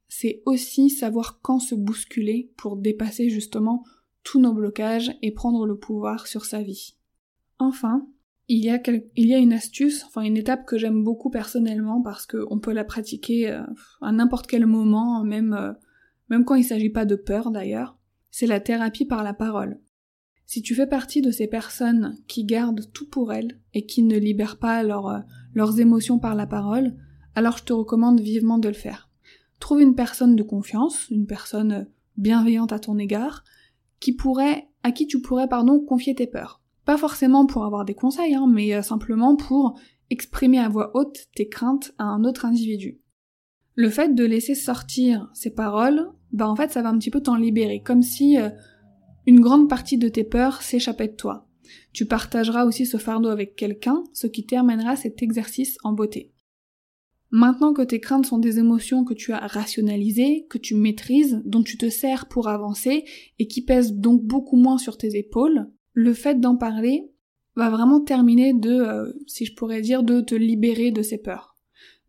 c'est 0.08 0.42
aussi 0.46 0.90
savoir 0.90 1.40
quand 1.42 1.60
se 1.60 1.76
bousculer 1.76 2.52
pour 2.58 2.78
dépasser 2.78 3.30
justement 3.30 3.84
tous 4.24 4.40
nos 4.40 4.54
blocages 4.54 5.12
et 5.22 5.32
prendre 5.32 5.66
le 5.66 5.78
pouvoir 5.78 6.28
sur 6.28 6.46
sa 6.46 6.62
vie. 6.62 6.96
Enfin, 7.60 8.08
il 8.48 8.64
y 8.64 8.72
a, 8.72 9.38
une 9.38 9.54
astuce, 9.54 10.04
enfin 10.06 10.22
une 10.22 10.38
étape 10.38 10.66
que 10.66 10.78
j'aime 10.78 11.04
beaucoup 11.04 11.30
personnellement 11.30 12.02
parce 12.02 12.26
qu'on 12.26 12.60
peut 12.60 12.74
la 12.74 12.84
pratiquer 12.84 13.52
euh, 13.52 13.62
à 14.02 14.12
n'importe 14.12 14.48
quel 14.48 14.66
moment, 14.66 15.24
même, 15.24 15.54
euh, 15.54 15.72
même 16.30 16.46
quand 16.46 16.56
il 16.56 16.64
s'agit 16.64 16.90
pas 16.90 17.06
de 17.06 17.16
peur 17.16 17.52
d'ailleurs, 17.52 17.96
c'est 18.32 18.48
la 18.48 18.60
thérapie 18.60 19.06
par 19.06 19.24
la 19.24 19.36
parole. 19.36 19.80
Si 20.52 20.64
tu 20.64 20.74
fais 20.74 20.88
partie 20.88 21.22
de 21.22 21.30
ces 21.30 21.46
personnes 21.46 22.18
qui 22.28 22.44
gardent 22.44 22.92
tout 22.92 23.08
pour 23.08 23.32
elles 23.32 23.60
et 23.76 23.86
qui 23.86 24.02
ne 24.02 24.18
libèrent 24.18 24.58
pas 24.58 24.84
euh, 24.84 25.20
leurs 25.54 25.80
émotions 25.80 26.18
par 26.18 26.34
la 26.34 26.48
parole, 26.48 26.96
alors 27.36 27.60
je 27.60 27.66
te 27.66 27.72
recommande 27.72 28.20
vivement 28.20 28.58
de 28.58 28.68
le 28.68 28.74
faire. 28.74 29.12
Trouve 29.60 29.82
une 29.82 29.94
personne 29.94 30.36
de 30.36 30.42
confiance, 30.42 31.08
une 31.12 31.28
personne 31.28 31.88
bienveillante 32.18 32.74
à 32.74 32.80
ton 32.80 32.98
égard, 32.98 33.44
qui 34.00 34.12
pourrait, 34.12 34.68
à 34.82 34.92
qui 34.92 35.06
tu 35.06 35.22
pourrais, 35.22 35.48
pardon, 35.48 35.80
confier 35.80 36.16
tes 36.16 36.26
peurs. 36.26 36.64
Pas 36.84 36.98
forcément 36.98 37.46
pour 37.46 37.64
avoir 37.64 37.86
des 37.86 37.94
conseils, 37.94 38.34
hein, 38.34 38.48
mais 38.52 38.74
euh, 38.74 38.82
simplement 38.82 39.36
pour 39.36 39.78
exprimer 40.10 40.58
à 40.58 40.68
voix 40.68 40.90
haute 40.96 41.28
tes 41.36 41.48
craintes 41.48 41.94
à 42.00 42.06
un 42.06 42.24
autre 42.24 42.46
individu. 42.46 43.00
Le 43.76 43.92
fait 43.92 44.16
de 44.16 44.26
laisser 44.26 44.56
sortir 44.56 45.30
ces 45.36 45.52
paroles, 45.52 46.10
bah 46.32 46.50
en 46.50 46.56
fait 46.56 46.72
ça 46.72 46.82
va 46.82 46.90
un 46.90 46.98
petit 46.98 47.12
peu 47.12 47.22
t'en 47.22 47.36
libérer, 47.36 47.84
comme 47.84 48.02
si 48.02 48.40
euh, 48.40 48.50
une 49.30 49.42
grande 49.42 49.70
partie 49.70 50.00
de 50.00 50.10
tes 50.10 50.24
peurs 50.24 50.64
s'échappait 50.64 51.10
de 51.10 51.16
toi. 51.16 51.48
Tu 51.94 52.08
partageras 52.08 52.66
aussi 52.66 52.88
ce 52.88 52.98
fardeau 52.98 53.30
avec 53.30 53.56
quelqu'un, 53.56 54.04
ce 54.12 54.26
qui 54.26 54.44
terminera 54.44 54.96
cet 54.96 55.22
exercice 55.22 55.78
en 55.84 55.94
beauté. 55.94 56.34
Maintenant 57.30 57.74
que 57.74 57.84
tes 57.84 58.00
craintes 58.00 58.26
sont 58.26 58.40
des 58.40 58.58
émotions 58.58 59.06
que 59.06 59.14
tu 59.14 59.32
as 59.32 59.46
rationalisées, 59.46 60.48
que 60.50 60.58
tu 60.58 60.74
maîtrises, 60.74 61.44
dont 61.46 61.62
tu 61.62 61.78
te 61.78 61.92
sers 61.92 62.28
pour 62.28 62.48
avancer 62.48 63.06
et 63.38 63.48
qui 63.48 63.62
pèsent 63.62 63.94
donc 63.94 64.24
beaucoup 64.24 64.58
moins 64.58 64.80
sur 64.80 64.98
tes 64.98 65.16
épaules, 65.16 65.70
le 65.94 66.14
fait 66.16 66.40
d'en 66.40 66.56
parler 66.56 67.12
va 67.56 67.70
vraiment 67.70 68.02
terminer 68.02 68.56
de, 68.56 68.72
euh, 68.72 69.14
si 69.28 69.46
je 69.46 69.54
pourrais 69.54 69.82
dire, 69.82 70.02
de 70.02 70.22
te 70.22 70.34
libérer 70.34 70.90
de 70.90 71.04
ces 71.04 71.20
peurs. 71.20 71.56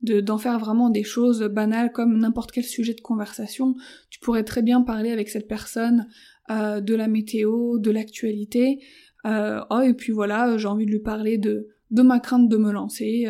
De, 0.01 0.23
d'en 0.23 0.39
faire 0.39 0.59
vraiment 0.59 0.89
des 0.89 1.03
choses 1.03 1.43
banales 1.43 1.93
comme 1.93 2.17
n'importe 2.17 2.51
quel 2.53 2.65
sujet 2.65 2.95
de 2.95 3.03
conversation. 3.03 3.75
Tu 4.09 4.21
pourrais 4.21 4.45
très 4.45 4.63
bien 4.63 4.81
parler 4.81 5.11
avec 5.11 5.29
cette 5.29 5.49
personne 5.49 6.07
euh, 6.51 6.81
de 6.81 6.95
la 6.95 7.09
météo, 7.09 7.79
de 7.79 7.91
l'actualité. 7.91 8.83
Euh, 9.27 9.61
oh, 9.71 9.81
et 9.81 9.95
puis 9.95 10.13
voilà, 10.13 10.57
j'ai 10.59 10.69
envie 10.69 10.87
de 10.87 10.91
lui 10.91 11.01
parler 11.01 11.39
de, 11.39 11.69
de 11.91 12.03
ma 12.03 12.21
crainte 12.21 12.49
de 12.49 12.57
me 12.57 12.73
lancer. 12.73 13.27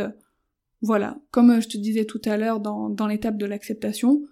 voilà, 0.82 1.18
comme 1.30 1.60
je 1.60 1.68
te 1.68 1.76
disais 1.76 2.04
tout 2.04 2.22
à 2.24 2.36
l'heure 2.36 2.60
dans, 2.60 2.88
dans 2.88 3.06
l'étape 3.06 3.36
de 3.36 3.46
l'acceptation, 3.46 4.22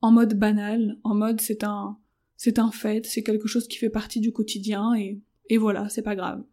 en 0.00 0.12
mode 0.12 0.34
banal, 0.38 0.98
en 1.02 1.14
mode 1.14 1.40
c'est 1.40 1.64
un, 1.64 1.98
c'est 2.36 2.58
un 2.58 2.70
fait, 2.70 3.06
c'est 3.06 3.22
quelque 3.22 3.48
chose 3.48 3.66
qui 3.66 3.78
fait 3.78 3.90
partie 3.90 4.20
du 4.20 4.32
quotidien 4.32 4.94
et, 4.94 5.20
et 5.48 5.58
voilà, 5.58 5.88
c'est 5.88 6.02
pas 6.02 6.16
grave. 6.16 6.44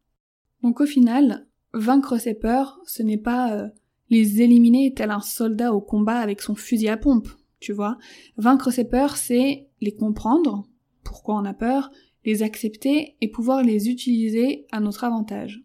Donc 0.61 0.79
au 0.79 0.85
final, 0.85 1.45
vaincre 1.73 2.17
ses 2.17 2.33
peurs, 2.33 2.79
ce 2.85 3.03
n'est 3.03 3.17
pas 3.17 3.53
euh, 3.53 3.67
les 4.09 4.41
éliminer 4.41 4.93
tel 4.93 5.11
un 5.11 5.19
soldat 5.19 5.73
au 5.73 5.81
combat 5.81 6.19
avec 6.19 6.41
son 6.41 6.55
fusil 6.55 6.87
à 6.87 6.97
pompe, 6.97 7.27
tu 7.59 7.73
vois. 7.73 7.97
Vaincre 8.37 8.71
ses 8.71 8.85
peurs, 8.85 9.17
c'est 9.17 9.67
les 9.81 9.95
comprendre, 9.95 10.67
pourquoi 11.03 11.35
on 11.35 11.45
a 11.45 11.53
peur, 11.53 11.91
les 12.25 12.43
accepter 12.43 13.17
et 13.21 13.29
pouvoir 13.29 13.63
les 13.63 13.89
utiliser 13.89 14.65
à 14.71 14.79
notre 14.79 15.03
avantage. 15.03 15.63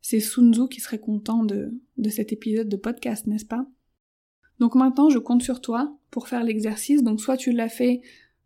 C'est 0.00 0.20
Sun 0.20 0.54
Tzu 0.54 0.68
qui 0.68 0.80
serait 0.80 1.00
content 1.00 1.44
de, 1.44 1.80
de 1.96 2.10
cet 2.10 2.32
épisode 2.32 2.68
de 2.68 2.76
podcast, 2.76 3.26
n'est-ce 3.26 3.46
pas? 3.46 3.66
Donc 4.58 4.74
maintenant, 4.74 5.10
je 5.10 5.18
compte 5.18 5.42
sur 5.42 5.60
toi 5.60 5.98
pour 6.10 6.28
faire 6.28 6.44
l'exercice. 6.44 7.02
Donc 7.02 7.20
soit 7.20 7.36
tu 7.36 7.52
l'as 7.52 7.68
fait 7.68 8.00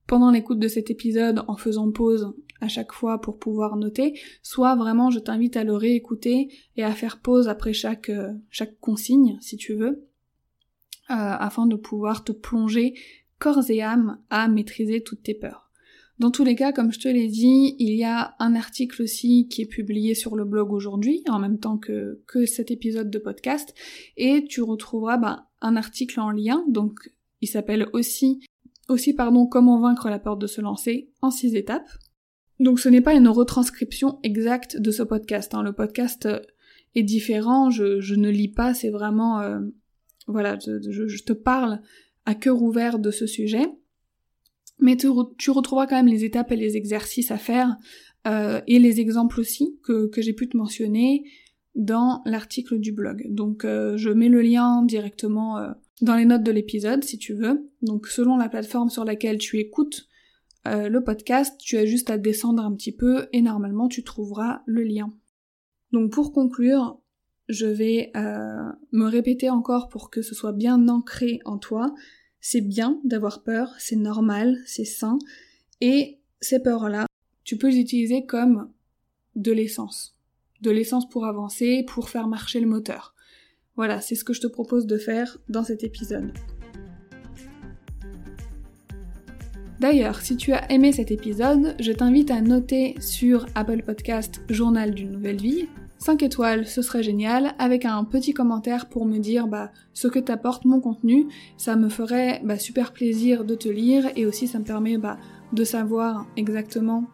pendant 0.07 0.31
l'écoute 0.31 0.59
de 0.59 0.69
cet 0.69 0.91
épisode 0.91 1.45
en 1.47 1.57
faisant 1.57 1.91
pause 1.93 2.35
à 2.61 2.69
chaque 2.69 2.93
fois 2.93 3.21
pour 3.21 3.39
pouvoir 3.39 3.77
noter, 3.77 4.19
soit 4.43 4.75
vraiment 4.75 5.11
je 5.11 5.19
t'invite 5.19 5.57
à 5.57 5.65
le 5.65 5.75
réécouter 5.75 6.53
et 6.77 6.83
à 6.83 6.93
faire 6.93 7.21
pause 7.21 7.49
après 7.49 7.73
chaque, 7.73 8.11
euh, 8.11 8.33
chaque 8.51 8.79
consigne, 8.81 9.39
si 9.41 9.57
tu 9.57 9.75
veux, 9.75 9.87
euh, 11.11 11.15
afin 11.15 11.67
de 11.67 11.77
pouvoir 11.77 12.25
te 12.25 12.33
plonger 12.33 12.95
corps 13.39 13.71
et 13.71 13.83
âme 13.83 14.19
à 14.31 14.49
maîtriser 14.49 15.03
toutes 15.03 15.23
tes 15.23 15.35
peurs. 15.35 15.70
Dans 16.21 16.31
tous 16.31 16.45
les 16.45 16.55
cas, 16.55 16.71
comme 16.73 16.93
je 16.93 17.01
te 17.01 17.09
l'ai 17.09 17.29
dit, 17.29 17.77
il 17.79 17.95
y 17.95 18.05
a 18.05 18.35
un 18.39 18.55
article 18.55 19.01
aussi 19.01 19.49
qui 19.49 19.63
est 19.63 19.67
publié 19.67 20.15
sur 20.15 20.37
le 20.37 20.45
blog 20.45 20.71
aujourd'hui, 20.71 21.25
en 21.31 21.39
même 21.39 21.59
temps 21.59 21.79
que, 21.79 22.21
cet 22.45 22.71
épisode 22.71 23.11
de 23.11 23.19
podcast, 23.19 23.75
et 24.19 24.45
tu 24.45 24.61
retrouveras 24.61 25.17
bah, 25.17 25.49
un 25.63 25.77
article 25.77 26.21
en 26.21 26.31
lien, 26.31 26.63
donc 26.69 27.11
il 27.41 27.49
s'appelle 27.49 27.89
aussi 27.95 28.41
aussi, 28.89 29.15
pardon, 29.15 29.47
comment 29.47 29.81
vaincre 29.81 30.11
la 30.11 30.19
peur 30.19 30.37
de 30.37 30.47
se 30.47 30.61
lancer 30.61 31.11
en 31.23 31.31
six 31.31 31.55
étapes. 31.55 31.89
Donc 32.59 32.81
ce 32.81 32.91
n'est 32.91 33.01
pas 33.01 33.15
une 33.15 33.29
retranscription 33.29 34.19
exacte 34.23 34.77
de 34.77 34.91
ce 34.91 35.03
podcast. 35.03 35.55
Hein. 35.55 35.63
Le 35.63 35.73
podcast 35.73 36.29
est 36.97 37.03
différent, 37.03 37.71
je, 37.71 38.15
ne 38.15 38.29
lis 38.29 38.53
pas, 38.53 38.75
c'est 38.75 38.91
vraiment... 38.91 39.41
Euh, 39.41 39.61
voilà, 40.27 40.59
je, 40.59 41.23
te 41.23 41.33
parle 41.33 41.81
à 42.27 42.35
cœur 42.35 42.61
ouvert 42.63 42.99
de 42.99 43.11
ce 43.11 43.27
sujet. 43.27 43.67
Mais 44.81 44.97
tu, 44.97 45.09
retrouveras 45.51 45.87
quand 45.87 45.97
même 45.97 46.09
les 46.09 46.25
étapes 46.25 46.53
et 46.53 46.57
les 46.57 46.77
exercices 46.77 47.31
à 47.31 47.39
faire, 47.39 47.77
euh, 48.27 48.61
et 48.67 48.79
les 48.79 49.01
exemples 49.01 49.41
aussi 49.41 49.79
que, 49.83 50.11
j'ai 50.19 50.33
pu 50.33 50.49
te 50.49 50.57
mentionner 50.57 51.25
dans 51.75 52.23
l'article 52.25 52.79
du 52.79 52.93
blog. 52.93 53.27
Donc 53.29 53.63
je 53.65 54.11
mets 54.11 54.29
le 54.29 54.43
lien 54.43 54.83
directement 54.83 55.73
dans 56.03 56.17
les 56.17 56.25
notes 56.25 56.43
de 56.43 56.51
l'épisode 56.51 57.05
si 57.05 57.19
tu 57.19 57.35
veux. 57.35 57.71
Donc 57.83 58.09
selon 58.09 58.37
la 58.37 58.49
plateforme 58.49 58.91
sur 58.91 59.05
laquelle 59.05 59.39
tu 59.39 59.59
écoutes 59.59 60.09
euh, 60.67 60.89
le 60.89 61.03
podcast, 61.03 61.59
tu 61.59 61.77
as 61.79 61.87
juste 61.87 62.11
à 62.11 62.19
descendre 62.19 62.63
un 62.63 62.75
petit 62.75 62.93
peu 62.93 63.27
et 63.33 63.41
normalement 63.41 63.89
tu 63.89 64.05
trouveras 64.05 64.63
le 64.67 64.83
lien. 64.83 65.11
Donc 65.93 66.13
pour 66.13 66.33
conclure, 66.33 67.01
je 67.49 67.67
vais 67.67 68.11
euh, 68.17 68.71
me 68.93 69.07
répéter 69.07 69.51
encore 69.51 69.89
pour 69.89 70.11
que 70.11 70.23
ce 70.23 70.35
soit 70.35 70.53
bien 70.53 70.89
ancré 70.89 71.41
en 71.45 71.59
toi. 71.59 71.95
C'est 72.41 72.63
bien 72.63 73.01
d'avoir 73.05 73.43
peur, 73.43 73.75
c'est 73.79 73.97
normal, 73.97 74.59
c'est 74.65 74.85
sain, 74.85 75.19
et 75.81 76.19
ces 76.41 76.61
peurs-là, 76.61 77.07
tu 77.45 77.59
peux 77.59 77.69
les 77.69 77.79
utiliser 77.79 78.25
comme 78.25 78.71
de 79.37 79.53
l'essence. 79.53 80.17
De 80.63 80.71
l'essence 80.71 81.09
pour 81.09 81.27
avancer, 81.27 81.85
pour 81.87 82.09
faire 82.09 82.29
marcher 82.29 82.61
le 82.61 82.67
moteur. 82.67 83.15
Voilà, 83.77 84.01
c'est 84.01 84.15
ce 84.15 84.25
que 84.25 84.33
je 84.33 84.41
te 84.41 84.47
propose 84.47 84.87
de 84.87 84.99
faire 84.99 85.39
dans 85.49 85.65
cet 85.65 85.85
épisode. 85.85 86.33
D'ailleurs, 89.79 90.21
si 90.21 90.37
tu 90.37 90.53
as 90.53 90.71
aimé 90.71 90.93
cet 90.93 91.11
épisode, 91.11 91.75
je 91.81 91.93
t'invite 91.93 92.31
à 92.31 92.43
noter 92.43 92.95
sur 93.01 93.47
Apple 93.55 93.83
Podcast 93.83 94.43
Journal 94.51 94.95
d'une 94.95 95.13
nouvelle 95.13 95.41
vie. 95.41 95.69
5 96.03 96.23
étoiles, 96.23 96.67
ce 96.67 96.81
serait 96.81 97.03
génial, 97.03 97.55
avec 97.59 97.85
un 97.85 98.05
petit 98.05 98.33
commentaire 98.33 98.89
pour 98.89 99.05
me 99.05 99.19
dire 99.19 99.47
bah, 99.47 99.71
ce 99.93 100.09
que 100.09 100.19
t'apporte 100.19 100.65
mon 100.65 100.81
contenu. 100.81 101.27
Ça 101.59 101.77
me 101.77 101.91
ferait 101.91 102.41
bah, 102.43 102.59
super 102.59 102.93
plaisir 102.93 103.45
de 103.45 103.55
te 103.55 103.69
lire 103.69 104.09
et 104.17 104.25
aussi 104.25 104.49
ça 104.49 104.59
me 104.59 104.65
permet 104.65 104.97
bah, 104.97 105.19
de 105.53 105.63
savoir 105.63 106.27
exactement 106.39 107.05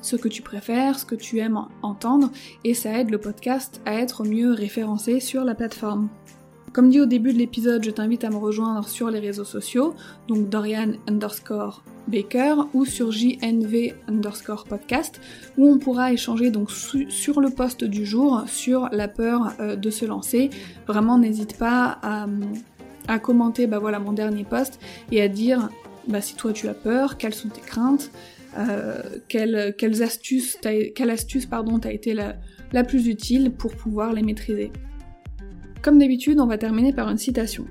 ce 0.00 0.14
que 0.14 0.28
tu 0.28 0.42
préfères, 0.42 0.96
ce 0.98 1.04
que 1.04 1.16
tu 1.16 1.40
aimes 1.40 1.60
entendre, 1.82 2.30
et 2.62 2.74
ça 2.74 2.96
aide 3.00 3.10
le 3.10 3.18
podcast 3.18 3.80
à 3.84 3.94
être 3.94 4.24
mieux 4.24 4.52
référencé 4.52 5.18
sur 5.18 5.44
la 5.44 5.56
plateforme. 5.56 6.08
Comme 6.76 6.90
dit 6.90 7.00
au 7.00 7.06
début 7.06 7.32
de 7.32 7.38
l'épisode, 7.38 7.82
je 7.82 7.90
t'invite 7.90 8.22
à 8.22 8.28
me 8.28 8.36
rejoindre 8.36 8.86
sur 8.86 9.10
les 9.10 9.18
réseaux 9.18 9.46
sociaux, 9.46 9.94
donc 10.28 10.50
Dorian 10.50 10.92
underscore 11.08 11.82
Baker 12.06 12.56
ou 12.74 12.84
sur 12.84 13.12
JNV 13.12 13.94
underscore 14.08 14.64
podcast, 14.64 15.18
où 15.56 15.66
on 15.66 15.78
pourra 15.78 16.12
échanger 16.12 16.50
donc 16.50 16.70
sur 16.70 17.40
le 17.40 17.48
poste 17.48 17.84
du 17.84 18.04
jour 18.04 18.44
sur 18.46 18.90
la 18.92 19.08
peur 19.08 19.54
euh, 19.58 19.74
de 19.74 19.88
se 19.88 20.04
lancer. 20.04 20.50
Vraiment, 20.86 21.16
n'hésite 21.18 21.56
pas 21.56 21.98
à, 22.02 23.18
commenter 23.20 23.66
bah 23.66 23.80
mon 23.98 24.12
dernier 24.12 24.44
post 24.44 24.78
et 25.10 25.22
à 25.22 25.28
dire 25.28 25.70
bah, 26.08 26.20
si 26.20 26.36
toi 26.36 26.52
tu 26.52 26.68
as 26.68 26.74
peur, 26.74 27.16
quelles 27.16 27.32
sont 27.32 27.48
tes 27.48 27.62
craintes, 27.62 28.10
euh, 28.58 29.00
quelles, 29.28 30.02
astuces 30.02 30.58
quelle 30.94 31.08
astuce 31.08 31.48
t'a 31.48 31.90
été 31.90 32.12
la 32.12 32.84
plus 32.84 33.08
utile 33.08 33.50
pour 33.50 33.74
pouvoir 33.74 34.12
les 34.12 34.22
maîtriser. 34.22 34.70
Comme 35.86 36.00
d'habitude, 36.00 36.40
on 36.40 36.48
va 36.48 36.58
terminer 36.58 36.92
par 36.92 37.08
une 37.08 37.16
citation. 37.16 37.64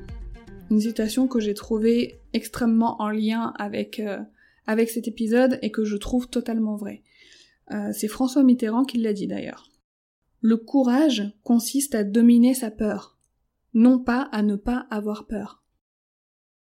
Une 0.71 0.79
citation 0.79 1.27
que 1.27 1.41
j'ai 1.41 1.53
trouvée 1.53 2.21
extrêmement 2.31 3.01
en 3.01 3.09
lien 3.09 3.51
avec, 3.59 3.99
euh, 3.99 4.19
cet 4.87 5.09
épisode 5.09 5.59
et 5.61 5.69
que 5.69 5.83
je 5.83 5.97
trouve 5.97 6.29
totalement 6.29 6.77
vraie. 6.77 7.01
Euh, 7.73 7.89
c'est 7.91 8.07
François 8.07 8.43
Mitterrand 8.43 8.85
qui 8.85 8.99
l'a 8.99 9.11
dit 9.11 9.27
d'ailleurs. 9.27 9.69
Le 10.39 10.55
courage 10.55 11.33
consiste 11.43 11.93
à 11.93 12.05
dominer 12.05 12.53
sa 12.53 12.71
peur, 12.71 13.17
non 13.73 13.99
pas 13.99 14.29
à 14.31 14.43
ne 14.43 14.55
pas 14.55 14.87
avoir 14.89 15.27
peur. 15.27 15.64